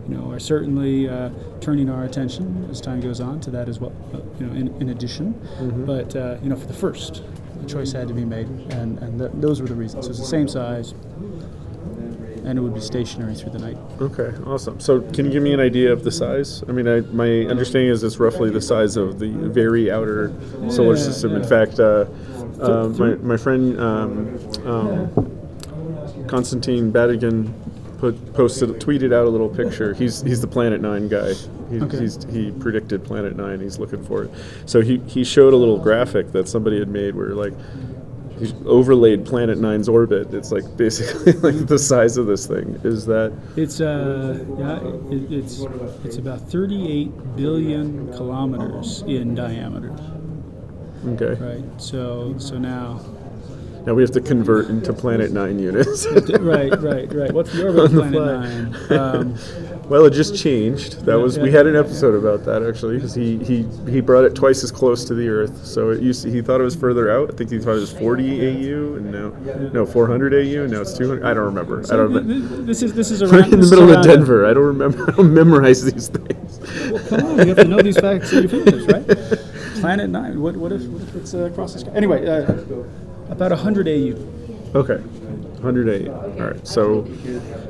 you 0.09 0.15
know, 0.17 0.31
are 0.31 0.41
certainly 0.41 1.09
uh, 1.09 1.31
turning 1.61 1.89
our 1.89 2.05
attention 2.05 2.67
as 2.71 2.81
time 2.81 3.01
goes 3.01 3.21
on 3.21 3.41
to 3.41 3.51
that 3.51 3.69
as 3.69 3.79
well. 3.81 3.93
You 4.41 4.47
know, 4.47 4.53
in, 4.55 4.83
in 4.83 4.89
addition, 4.91 5.33
but 5.87 6.15
uh, 6.17 6.37
you 6.43 6.49
know, 6.49 6.57
for 6.57 6.67
the 6.67 6.75
first, 6.75 7.23
the 7.61 7.69
choice 7.69 7.93
had 7.93 8.09
to 8.09 8.15
be 8.15 8.25
made, 8.25 8.49
and 8.73 8.99
and 8.99 9.19
th- 9.19 9.31
those 9.35 9.61
were 9.61 9.69
the 9.69 9.75
reasons. 9.75 10.07
So 10.07 10.11
it's 10.11 10.21
the 10.21 10.27
same 10.27 10.49
size, 10.49 10.93
and 12.45 12.59
it 12.59 12.61
would 12.61 12.75
be 12.75 12.81
stationary 12.81 13.35
through 13.35 13.53
the 13.53 13.59
night. 13.61 13.77
Okay, 14.01 14.33
awesome. 14.45 14.81
So, 14.81 15.01
can 15.13 15.27
you 15.27 15.31
give 15.31 15.43
me 15.43 15.53
an 15.53 15.61
idea 15.61 15.93
of 15.93 16.03
the 16.03 16.11
size? 16.11 16.65
I 16.69 16.73
mean, 16.73 16.89
I, 16.89 17.01
my 17.01 17.43
understanding 17.51 17.91
is 17.91 18.03
it's 18.03 18.19
roughly 18.19 18.51
the 18.51 18.61
size 18.61 18.97
of 18.97 19.21
the 19.21 19.31
very 19.31 19.91
outer 19.91 20.33
solar 20.69 20.97
system. 20.97 21.37
In 21.37 21.45
fact, 21.45 21.79
uh, 21.79 22.07
uh, 22.61 22.89
my, 22.99 23.15
my 23.17 23.37
friend 23.37 23.81
um, 23.81 24.39
um, 24.67 26.27
Konstantin 26.27 26.93
Batygin 26.93 27.53
put 28.03 28.35
posted 28.35 28.69
tweeted 28.81 29.15
out 29.15 29.27
a 29.27 29.31
little 29.31 29.49
picture. 29.49 29.95
He's 29.95 30.23
he's 30.23 30.41
the 30.41 30.49
Planet 30.49 30.81
Nine 30.81 31.07
guy. 31.07 31.35
He, 31.71 31.81
Okay. 31.81 32.01
he's, 32.01 32.23
he 32.25 32.51
predicted 32.51 33.05
Planet 33.05 33.37
Nine. 33.37 33.61
He's 33.61 33.79
looking 33.79 34.03
for 34.05 34.25
it. 34.25 34.31
So 34.67 34.81
he, 34.81 34.99
he 35.07 35.23
showed 35.23 35.53
a 35.53 35.57
little 35.57 35.79
graphic 35.79 36.33
that 36.33 36.49
somebody 36.49 36.81
had 36.81 36.89
made 36.89 37.15
where 37.15 37.29
like 37.37 37.53
he 38.41 38.53
overlaid 38.67 39.25
Planet 39.25 39.59
Nine's 39.59 39.89
orbit. 39.89 40.35
It's 40.35 40.51
like 40.51 40.65
basically 40.77 41.33
like 41.53 41.67
the 41.69 41.79
size 41.79 42.17
of 42.17 42.27
this 42.27 42.45
thing. 42.45 42.81
Is 42.83 43.07
that 43.07 43.33
It's 43.57 43.81
uh, 43.81 44.45
yeah, 44.59 44.81
it, 45.15 45.33
it's 45.33 45.65
it's 46.05 46.17
about 46.17 46.41
38 46.51 47.37
billion 47.37 48.13
kilometers 48.15 49.03
in 49.07 49.37
diameter, 49.37 49.95
okay? 51.11 51.41
right? 51.41 51.65
So 51.81 52.35
so 52.39 52.59
now. 52.59 53.01
Now 53.87 53.95
we 53.95 54.03
have 54.03 54.13
to 54.13 54.21
convert 54.21 54.69
into 54.69 54.93
Planet 54.93 55.33
Nine 55.33 55.59
units. 55.59 56.07
right, 56.41 56.71
right, 56.81 57.13
right. 57.13 57.33
What's 57.33 57.53
the 57.55 57.67
orbit 57.67 57.85
of 57.85 57.91
Planet. 57.93 58.15
Nine? 58.15 58.77
Um, 59.03 59.37
well, 59.89 60.05
it 60.07 60.13
just 60.13 60.37
changed. 60.37 61.05
That 61.07 61.19
was 61.19 61.39
we 61.39 61.51
had 61.51 61.67
an 61.67 61.77
episode 61.77 62.15
about 62.15 62.45
that 62.45 62.63
actually 62.63 62.97
because 62.97 63.15
he, 63.15 63.39
he 63.45 63.67
he 63.91 64.01
brought 64.01 64.25
it 64.25 64.35
twice 64.35 64.63
as 64.63 64.71
close 64.71 65.05
to 65.07 65.15
the 65.15 65.29
Earth. 65.29 65.67
So 65.67 65.91
it 65.91 66.01
used 66.01 66.23
to, 66.23 66.31
he 66.31 66.41
thought 66.41 66.61
it 66.61 66.65
was 66.65 66.77
further 66.77 67.11
out. 67.11 67.33
I 67.33 67.37
think 67.37 67.51
he 67.51 67.59
thought 67.59 67.73
it 67.77 67.81
was 67.81 67.93
40 67.93 68.41
AU 68.41 68.95
and 68.97 69.11
now 69.11 69.31
no 69.71 69.85
400 69.85 70.35
AU 70.35 70.63
and 70.63 70.73
now 70.73 70.81
it's 70.83 70.97
200. 70.97 71.25
I 71.25 71.35
don't 71.35 71.45
remember. 71.45 71.81
I 71.91 71.97
don't. 71.97 72.13
remember. 72.13 72.49
th- 72.57 72.67
this 72.67 72.83
is 72.83 72.95
this 72.95 73.11
is 73.11 73.23
around 73.23 73.53
in 73.53 73.61
the 73.61 73.69
middle 73.69 73.91
of 73.93 74.05
Denver. 74.05 74.47
I 74.47 74.55
don't 74.55 74.65
remember. 74.65 75.11
I 75.11 75.17
don't 75.17 75.35
memorize 75.35 75.85
these 75.85 76.09
things. 76.09 76.61
Well, 76.91 77.09
come 77.09 77.27
on, 77.27 77.39
you 77.39 77.55
have 77.55 77.57
to 77.57 77.65
know 77.65 77.83
these 77.83 77.99
facts 77.99 78.33
at 78.33 78.43
your 78.43 78.49
fingertips, 78.51 78.93
right? 78.93 79.81
Planet 79.81 80.11
Nine. 80.11 80.41
What 80.41 80.57
what 80.57 80.73
if 80.73 80.83
what 80.83 81.03
if 81.03 81.17
it's 81.17 81.35
uh, 81.35 81.41
across 81.41 81.73
the 81.73 81.81
sky? 81.81 81.91
Anyway, 81.95 82.27
uh, 82.27 82.53
about 83.33 83.51
100 83.51 83.89
AU. 83.89 84.17
Okay, 84.75 84.97
100 84.97 86.09
AU. 86.09 86.13
All 86.13 86.51
right. 86.51 86.67
So, 86.67 87.07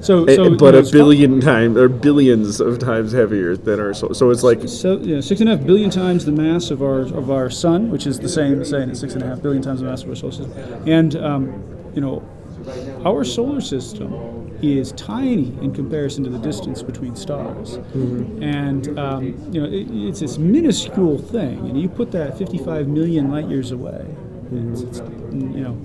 So 0.00 0.26
so 0.26 0.44
you 0.44 0.56
but 0.56 0.72
know, 0.72 0.78
a 0.78 0.80
it's 0.80 0.90
billion 0.90 1.40
times 1.40 1.76
or 1.76 1.88
billions 1.88 2.60
of 2.60 2.78
times 2.78 3.12
heavier 3.12 3.56
than 3.56 3.80
our 3.80 3.94
solar. 3.94 4.14
So 4.14 4.30
it's 4.30 4.42
like 4.42 4.68
So 4.68 4.98
you 4.98 5.16
know, 5.16 5.20
six 5.20 5.40
and 5.40 5.48
a 5.50 5.56
half 5.56 5.66
billion 5.66 5.90
times 5.90 6.24
the 6.24 6.32
mass 6.32 6.70
of 6.70 6.82
our 6.82 7.00
of 7.00 7.30
our 7.30 7.50
sun, 7.50 7.90
which 7.90 8.06
is 8.06 8.18
the 8.20 8.28
same 8.28 8.60
as 8.60 8.70
saying 8.70 8.90
it's 8.90 9.00
six 9.00 9.14
and 9.14 9.22
a 9.22 9.26
half 9.26 9.42
billion 9.42 9.62
times 9.62 9.80
the 9.80 9.86
mass 9.86 10.02
of 10.02 10.10
our 10.10 10.16
solar 10.16 10.32
system, 10.32 10.88
and 10.88 11.16
um, 11.16 11.62
you 11.94 12.00
know, 12.00 12.22
our 13.04 13.24
solar 13.24 13.60
system 13.60 14.48
is 14.62 14.92
tiny 14.92 15.48
in 15.60 15.72
comparison 15.74 16.22
to 16.22 16.30
the 16.30 16.38
distance 16.38 16.82
between 16.84 17.16
stars, 17.16 17.74
and 18.40 18.96
um, 18.98 19.24
you 19.52 19.60
know 19.60 19.66
it, 19.66 19.86
it's 20.08 20.20
this 20.20 20.38
minuscule 20.38 21.18
thing, 21.18 21.58
and 21.68 21.80
you 21.80 21.88
put 21.88 22.12
that 22.12 22.38
55 22.38 22.86
million 22.88 23.30
light 23.30 23.48
years 23.48 23.72
away, 23.72 24.06
it's, 24.52 24.82
it's 24.82 25.00
you 25.32 25.64
know 25.64 25.76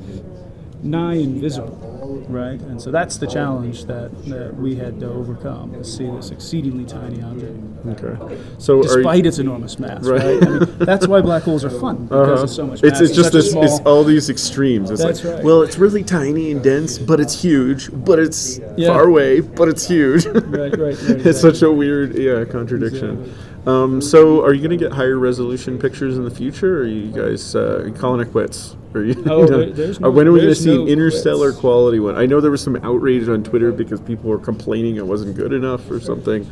nigh 0.83 1.15
invisible, 1.15 2.23
right? 2.29 2.59
And 2.61 2.79
so 2.79 2.91
that's 2.91 3.17
the 3.17 3.25
challenge 3.25 3.85
that, 3.85 4.11
that 4.25 4.55
we 4.55 4.75
had 4.75 4.99
to 4.99 5.09
overcome: 5.09 5.73
is 5.75 5.97
see 5.97 6.09
this 6.11 6.29
exceedingly 6.31 6.85
tiny 6.85 7.21
object 7.23 7.57
okay. 7.87 8.37
So 8.59 8.77
you- 8.77 8.83
despite 8.83 9.25
its 9.25 9.39
enormous 9.39 9.79
mass, 9.79 10.03
Right. 10.05 10.21
right? 10.23 10.43
I 10.47 10.49
mean, 10.49 10.77
that's 10.79 11.07
why 11.07 11.21
black 11.21 11.43
holes 11.43 11.65
are 11.65 11.69
fun 11.71 12.03
because 12.05 12.27
Uh-huh. 12.29 12.43
it's 12.43 12.53
so 12.55 12.67
much 12.67 12.83
It's, 12.83 12.99
mass. 12.99 13.01
it's 13.09 13.15
just 13.15 13.31
this. 13.33 13.55
It's 13.55 13.79
all 13.85 14.03
these 14.03 14.29
extremes. 14.29 14.91
It's 14.91 15.01
That's 15.01 15.23
like, 15.23 15.35
right. 15.35 15.43
well, 15.43 15.61
it's 15.63 15.77
really 15.79 16.03
tiny 16.03 16.51
and 16.51 16.61
dense, 16.63 16.97
but 16.99 17.19
it's 17.19 17.41
huge. 17.41 17.89
But 18.05 18.19
it's 18.19 18.59
Yeah. 18.77 18.89
far 18.89 19.03
away, 19.07 19.39
but 19.41 19.67
it's 19.69 19.87
huge. 19.87 20.25
Right, 20.27 20.77
right, 20.77 20.77
right, 20.79 20.97
it's 21.25 21.41
such 21.41 21.61
a 21.63 21.71
weird, 21.71 22.15
yeah, 22.15 22.45
contradiction. 22.45 23.33
Um, 23.67 24.01
so, 24.01 24.43
are 24.45 24.53
you 24.53 24.65
going 24.65 24.77
to 24.77 24.83
get 24.83 24.93
higher 24.93 25.17
resolution 25.19 25.77
pictures 25.77 26.17
in 26.17 26.23
the 26.23 26.31
future? 26.31 26.79
Or 26.79 26.81
are 26.83 26.87
you 26.87 27.11
guys 27.11 27.53
uh, 27.55 27.89
calling 27.97 28.21
it 28.25 28.31
quits? 28.31 28.75
Are 28.95 29.03
you, 29.03 29.13
Oh, 29.27 29.43
you 29.43 29.49
know, 29.49 29.69
there- 29.71 29.93
no- 29.99 30.09
when 30.09 30.25
are 30.27 30.31
we 30.31 30.39
going 30.39 30.53
to 30.53 30.55
see 30.55 30.73
no 30.73 30.83
an 30.83 30.87
interstellar 30.87 31.49
quits. 31.49 31.59
quality 31.59 31.99
one? 31.99 32.15
I 32.15 32.25
know 32.25 32.39
there 32.39 32.49
was 32.51 32.61
some 32.63 32.77
outrage 32.77 33.27
on 33.27 33.43
Twitter 33.43 33.71
because 33.73 33.99
people 33.99 34.29
were 34.29 34.39
complaining 34.39 34.95
it 34.95 35.05
wasn't 35.05 35.35
good 35.35 35.51
enough 35.51 35.91
or 35.91 35.99
something. 35.99 36.49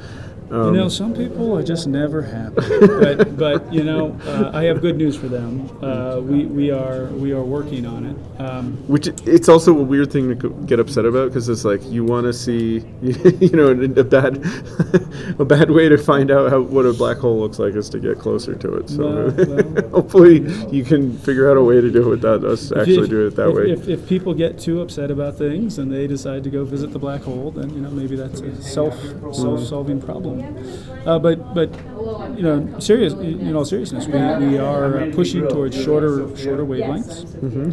Um, 0.51 0.73
You 0.75 0.81
know, 0.81 0.89
some 0.89 1.13
people 1.13 1.57
are 1.57 1.63
just 1.63 1.87
never 1.87 2.21
happy. 2.21 2.55
but, 2.79 3.37
but 3.45 3.73
you 3.73 3.83
know, 3.83 4.17
uh, 4.27 4.51
I 4.53 4.63
have 4.63 4.81
good 4.81 4.97
news 4.97 5.15
for 5.15 5.27
them. 5.27 5.69
Uh, 5.83 6.19
we, 6.21 6.45
we 6.45 6.71
are 6.71 7.05
we 7.07 7.31
are 7.33 7.43
working 7.43 7.85
on 7.85 8.05
it. 8.05 8.15
Um, 8.39 8.73
Which 8.87 9.07
it's 9.25 9.49
also 9.49 9.71
a 9.77 9.81
weird 9.83 10.11
thing 10.11 10.37
to 10.39 10.49
get 10.67 10.79
upset 10.79 11.05
about 11.05 11.29
because 11.29 11.49
it's 11.49 11.65
like 11.65 11.81
you 11.85 12.03
want 12.03 12.25
to 12.25 12.33
see, 12.33 12.83
you 13.01 13.49
know, 13.55 13.69
a 13.71 14.03
bad, 14.03 14.43
a 15.39 15.45
bad 15.45 15.71
way 15.71 15.89
to 15.89 15.97
find 15.97 16.29
out 16.31 16.49
how 16.51 16.61
what 16.61 16.85
a 16.85 16.93
black 16.93 17.17
hole 17.17 17.39
looks 17.39 17.57
like 17.59 17.73
is 17.75 17.89
to 17.89 17.99
get 17.99 18.19
closer 18.19 18.55
to 18.55 18.75
it. 18.75 18.89
So 18.89 19.03
Well, 19.03 19.45
well. 19.47 19.89
hopefully 19.89 20.45
you 20.71 20.83
can 20.83 21.17
figure 21.19 21.49
out 21.49 21.57
a 21.57 21.63
way 21.63 21.81
to 21.81 21.89
do 21.89 22.03
it 22.03 22.09
without 22.09 22.43
us 22.43 22.71
actually 22.71 23.03
if- 23.03 23.09
doing 23.09 23.27
it 23.27 23.35
that 23.35 23.49
if, 23.49 23.55
way. 23.55 23.71
If, 23.71 23.87
if 23.87 24.07
people 24.07 24.33
get 24.33 24.59
too 24.59 24.81
upset 24.81 25.09
about 25.11 25.37
things 25.37 25.79
and 25.79 25.91
they 25.91 26.05
decide 26.07 26.43
to 26.43 26.49
go 26.49 26.63
visit 26.65 26.91
the 26.91 26.99
black 26.99 27.21
hole, 27.21 27.51
then 27.51 27.69
you 27.71 27.81
know 27.81 27.89
maybe 27.89 28.15
that's 28.15 28.41
a 28.41 28.61
self 28.61 28.95
self 29.33 29.63
solving 29.63 29.99
problem. 30.01 30.34
Uh, 31.05 31.19
but 31.19 31.53
but 31.53 31.69
you 32.37 32.43
know, 32.43 32.79
serious 32.79 33.13
in 33.13 33.55
all 33.55 33.65
seriousness, 33.65 34.07
we, 34.07 34.47
we 34.47 34.57
are 34.57 34.99
uh, 34.99 35.11
pushing 35.13 35.47
towards 35.47 35.75
shorter 35.81 36.35
shorter 36.37 36.65
wavelengths. 36.65 37.25
Mm-hmm. 37.25 37.71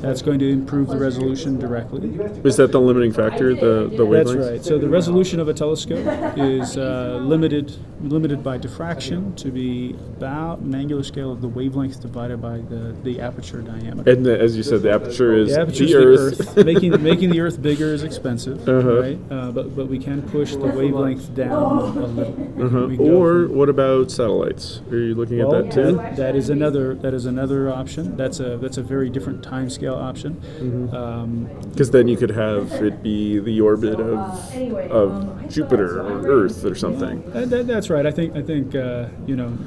That's 0.00 0.22
going 0.22 0.38
to 0.40 0.48
improve 0.48 0.88
the 0.88 0.96
resolution 0.96 1.58
directly. 1.58 2.08
Is 2.44 2.56
that 2.56 2.72
the 2.72 2.80
limiting 2.80 3.12
factor? 3.12 3.54
The 3.54 3.90
the 3.96 4.04
That's 4.06 4.32
right. 4.34 4.64
So 4.64 4.78
the 4.78 4.88
resolution 4.88 5.40
of 5.40 5.48
a 5.48 5.54
telescope 5.54 6.06
is 6.36 6.76
uh, 6.76 7.18
limited 7.22 7.74
limited 8.02 8.42
by 8.42 8.58
diffraction 8.58 9.34
to 9.36 9.50
be 9.50 9.92
about 10.16 10.58
an 10.58 10.74
angular 10.74 11.02
scale 11.04 11.30
of 11.30 11.40
the 11.40 11.48
wavelength 11.48 12.00
divided 12.00 12.40
by 12.42 12.56
the, 12.58 12.96
the 13.04 13.20
aperture 13.20 13.60
diameter. 13.62 14.10
And 14.10 14.26
the, 14.26 14.36
as 14.40 14.56
you 14.56 14.64
said, 14.64 14.82
the 14.82 14.90
aperture 14.92 15.34
is 15.34 15.54
The 15.54 15.60
aperture 15.60 15.86
the 15.86 15.94
Earth. 15.94 16.38
the 16.38 16.60
Earth. 16.60 16.66
making 16.66 17.02
making 17.02 17.30
the 17.30 17.40
Earth 17.40 17.60
bigger 17.62 17.92
is 17.94 18.02
expensive, 18.02 18.68
Uh-huh. 18.68 19.00
right? 19.00 19.18
Uh, 19.30 19.50
but 19.52 19.74
but 19.76 19.86
we 19.88 19.98
can 19.98 20.22
push 20.22 20.52
the 20.52 20.58
wavelength 20.66 21.34
down 21.34 21.52
a 21.62 22.06
little. 22.06 22.32
Uh-huh. 22.64 22.86
We 22.88 22.96
can 22.96 23.06
go 23.06 23.16
Or 23.22 23.46
what 23.48 23.68
about 23.68 24.10
satellites? 24.10 24.80
Are 24.90 24.96
you 24.98 25.14
looking 25.14 25.38
well, 25.38 25.54
at 25.54 25.64
that 25.66 25.72
too? 25.72 25.96
that- 25.96 26.16
that 26.16 26.36
is 26.36 26.50
another 26.50 26.94
that 26.96 27.14
is 27.14 27.26
another 27.26 27.70
option. 27.70 28.16
That's 28.16 28.40
a 28.40 28.56
that's 28.56 28.78
a 28.78 28.82
very 28.82 29.08
different 29.10 29.42
time 29.42 29.68
scale 29.70 29.81
scale 29.82 29.94
option. 29.94 30.90
Um, 30.94 31.48
Because 31.70 31.90
then 31.90 32.06
you 32.08 32.16
could 32.16 32.30
have 32.30 32.72
it 32.82 33.02
be 33.02 33.38
the 33.40 33.60
orbit 33.60 33.98
of, 33.98 34.54
of 34.90 35.48
Jupiter 35.48 36.00
or 36.00 36.26
Earth 36.26 36.64
or 36.64 36.74
something. 36.74 37.22
that, 37.32 37.50
that, 37.50 37.66
that's 37.66 37.90
right. 37.90 38.06
I 38.06 38.10
think 38.12 38.36
I 38.36 38.42
think 38.42 38.74
uh, 38.74 39.08
you 39.26 39.36
know 39.36 39.58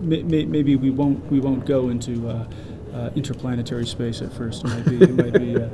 may, 0.00 0.22
may, 0.22 0.44
maybe 0.44 0.76
we 0.76 0.90
won't 0.90 1.30
we 1.30 1.40
won't 1.40 1.66
go 1.66 1.88
into 1.90 2.28
uh, 2.28 2.46
uh, 2.94 3.10
interplanetary 3.14 3.86
space 3.86 4.22
at 4.22 4.32
first. 4.32 4.64
It 4.64 4.68
might 4.68 4.86
be 4.86 4.96
it 5.02 5.14
might 5.14 5.32
be 5.34 5.56
uh, 5.56 5.68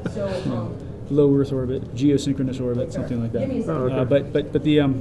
you 0.44 0.50
know, 0.50 0.76
low 1.10 1.34
Earth 1.36 1.52
orbit, 1.52 1.94
geosynchronous 1.94 2.60
orbit, 2.60 2.92
something 2.92 3.20
like 3.22 3.32
that. 3.32 3.48
Oh, 3.68 3.86
okay. 3.86 3.94
uh, 3.94 4.04
but 4.04 4.32
but 4.32 4.52
but 4.52 4.64
the 4.64 4.80
um, 4.80 4.92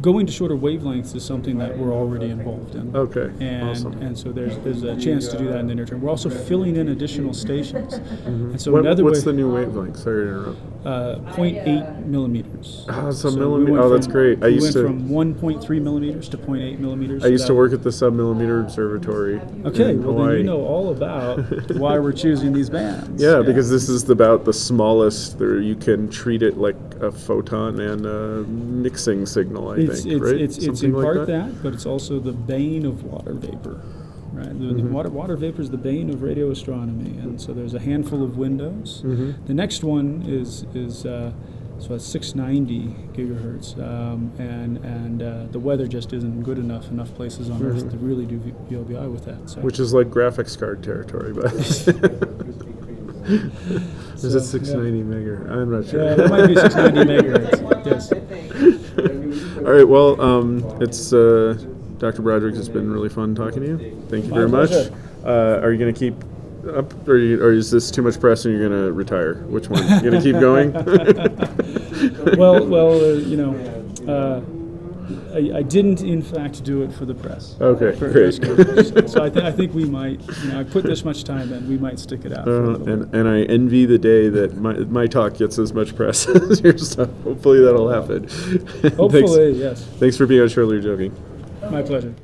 going 0.00 0.26
to 0.26 0.32
shorter 0.32 0.56
wavelengths 0.56 1.14
is 1.14 1.24
something 1.24 1.58
that 1.58 1.76
we're 1.76 1.92
already 1.92 2.30
involved 2.30 2.74
in. 2.74 2.94
Okay, 2.96 3.30
And, 3.40 3.70
awesome. 3.70 3.92
and 4.02 4.18
so 4.18 4.32
there's 4.32 4.56
there's 4.58 4.82
a 4.82 4.96
chance 4.98 5.28
to 5.28 5.38
do 5.38 5.48
that 5.48 5.58
in 5.58 5.66
the 5.66 5.74
near 5.74 5.84
term. 5.84 6.00
We're 6.00 6.10
also 6.10 6.30
filling 6.30 6.76
in 6.76 6.88
additional 6.88 7.34
stations, 7.34 7.94
and 7.94 8.60
so 8.60 8.70
Mm-hmm. 8.70 8.72
What- 8.72 8.80
another 8.86 9.04
what's 9.04 9.20
way, 9.20 9.24
the 9.26 9.32
new 9.34 9.52
wavelength? 9.52 9.96
Sorry 9.98 10.24
to 10.24 10.30
interrupt. 10.30 10.58
uh, 10.86 11.16
0.8 11.36 12.06
millimeters. 12.06 12.86
Ah, 12.88 13.10
so 13.10 13.28
we 13.30 13.36
millime- 13.36 13.64
went 13.72 13.84
oh, 13.84 13.88
that's 13.90 14.06
from- 14.06 14.12
great. 14.12 14.42
I 14.42 14.46
we 14.48 14.54
used 14.54 14.74
went 14.74 14.74
to- 14.74 14.82
from 14.84 15.08
1.3 15.08 15.80
millimeters 15.80 16.28
to 16.30 16.38
0.8 16.38 16.78
millimeters. 16.78 17.24
I 17.24 17.28
used 17.28 17.46
to 17.48 17.54
work 17.54 17.72
at 17.72 17.82
the 17.82 17.90
Submillimeter 17.90 18.60
Observatory. 18.62 19.40
Okay, 19.66 19.94
well 19.96 20.16
then 20.26 20.38
you 20.38 20.42
know 20.44 20.64
all 20.64 20.90
about 20.90 21.38
why 21.76 21.98
we're 21.98 22.12
choosing 22.12 22.52
these 22.52 22.70
bands. 22.70 23.22
Yeah, 23.22 23.42
because 23.42 23.68
this 23.70 23.88
is 23.88 24.08
about 24.08 24.44
the 24.44 24.52
smallest. 24.52 25.38
There, 25.38 25.58
you 25.60 25.74
can 25.76 26.08
treat 26.08 26.42
it 26.42 26.56
like 26.56 26.76
a 27.00 27.10
photon 27.12 27.78
and 27.80 28.06
a 28.06 28.42
mixing 28.48 29.26
signal. 29.26 29.70
I 29.70 29.76
it's 29.90 30.02
think, 30.02 30.14
it's 30.14 30.22
right? 30.32 30.40
it's, 30.40 30.58
it's 30.58 30.82
in 30.82 30.92
like 30.92 31.04
part 31.04 31.26
that. 31.26 31.26
that? 31.26 31.62
but 31.62 31.72
it's 31.74 31.86
also 31.86 32.18
the 32.18 32.32
bane 32.32 32.84
of 32.86 33.04
water 33.04 33.34
vapor. 33.34 33.80
Right, 34.32 34.46
the, 34.46 34.52
the 34.66 34.74
Mm-hmm. 34.74 34.92
water 34.92 35.08
water 35.10 35.36
vapor 35.36 35.60
is 35.60 35.70
the 35.70 35.76
bane 35.76 36.08
of 36.08 36.22
radio 36.22 36.50
astronomy, 36.52 37.18
and 37.18 37.40
so 37.40 37.52
there's 37.52 37.74
a 37.74 37.80
handful 37.80 38.22
of 38.22 38.36
windows. 38.36 39.02
Mm-hmm. 39.04 39.46
The 39.46 39.54
next 39.54 39.82
one 39.82 40.22
is 40.26 40.64
is 40.72 41.04
uh, 41.04 41.32
so 41.80 41.94
it's 41.94 42.04
690 42.06 42.94
gigahertz, 43.14 43.76
um, 43.82 44.30
and 44.38 44.76
and 44.84 45.22
uh, 45.22 45.46
the 45.50 45.58
weather 45.58 45.88
just 45.88 46.12
isn't 46.12 46.42
good 46.44 46.58
enough 46.58 46.90
enough 46.90 47.12
places 47.16 47.50
on 47.50 47.60
Earth 47.64 47.90
to 47.90 47.96
really 47.98 48.24
do 48.24 48.38
VLBI 48.70 49.10
with 49.10 49.24
that. 49.24 49.48
So 49.50 49.56
Mm-hmm. 49.56 49.66
Which 49.66 49.80
is 49.80 49.92
like 49.92 50.10
graphics 50.10 50.56
card 50.56 50.84
territory, 50.84 51.32
but 51.32 51.52
is 53.24 54.32
So, 54.32 54.38
it 54.38 54.40
690 54.44 55.02
megahertz? 55.02 55.50
I'm 55.50 55.70
not 55.72 55.86
sure. 55.88 56.04
yeah, 56.04 56.14
that 56.14 56.30
might 56.30 56.46
be 56.46 56.54
690 56.54 57.12
megahertz. 57.28 57.60
All 59.60 59.72
right. 59.72 59.86
Well, 59.86 60.18
um, 60.20 60.64
it's 60.80 61.12
uh, 61.12 61.52
Dr. 61.98 62.22
Broderick. 62.22 62.54
It's 62.54 62.68
been 62.68 62.90
really 62.90 63.10
fun 63.10 63.34
talking 63.34 63.60
to 63.60 63.68
you. 63.68 64.02
Thank 64.08 64.24
you 64.24 64.32
very 64.32 64.48
much. 64.48 64.70
Uh, 65.22 65.60
are 65.62 65.70
you 65.70 65.78
going 65.78 65.92
to 65.92 65.98
keep 65.98 66.14
up, 66.74 67.06
or, 67.06 67.18
you, 67.18 67.42
or 67.42 67.52
is 67.52 67.70
this 67.70 67.90
too 67.90 68.00
much 68.00 68.18
press 68.18 68.46
and 68.46 68.56
you're 68.56 68.68
going 68.68 68.86
to 68.86 68.92
retire? 68.92 69.34
Which 69.48 69.68
one? 69.68 69.82
You 70.02 70.10
going 70.10 70.22
to 70.22 70.22
keep 70.22 70.40
going? 70.40 70.72
well, 72.38 72.66
well, 72.66 72.92
uh, 72.92 73.18
you 73.18 73.36
know, 73.36 73.54
uh, 74.10 74.40
I, 75.32 75.58
I 75.58 75.62
didn't 75.62 76.02
in 76.02 76.22
fact 76.22 76.64
do 76.64 76.82
it 76.82 76.92
for 76.92 77.04
the 77.04 77.14
press. 77.14 77.56
Okay, 77.60 77.96
For 77.98 78.10
great. 78.10 78.40
press 78.40 79.12
so 79.12 79.22
I, 79.24 79.30
th- 79.30 79.44
I 79.44 79.52
think 79.52 79.74
we 79.74 79.84
might, 79.84 80.20
you 80.42 80.48
know, 80.50 80.60
I 80.60 80.64
put 80.64 80.84
this 80.84 81.04
much 81.04 81.24
time 81.24 81.52
in, 81.52 81.68
we 81.68 81.78
might 81.78 81.98
stick 81.98 82.24
it 82.24 82.32
out. 82.36 82.44
for 82.44 82.54
a 82.54 82.58
Uh, 82.58 82.66
little 82.72 82.86
bit. 82.86 82.94
and, 82.94 83.14
and 83.14 83.28
I 83.28 83.42
envy 83.42 83.86
the 83.86 83.98
day 83.98 84.28
that 84.28 84.56
my, 84.56 84.74
my 84.74 85.06
talk 85.06 85.34
gets 85.38 85.58
as 85.58 85.72
much 85.72 85.94
press 85.96 86.26
as 86.28 86.60
your 86.60 86.76
stuff. 86.78 87.10
Hopefully 87.24 87.60
that'll 87.60 87.88
happen. 87.88 88.24
Hopefully, 88.96 89.54
thanks, 89.54 89.58
yes. 89.58 89.84
thanks 89.98 90.16
for 90.16 90.26
being 90.26 90.40
on 90.42 90.48
Surely 90.48 90.80
You're 90.80 90.96
Joking. 90.96 91.14
My 91.70 91.82
pleasure. 91.82 92.14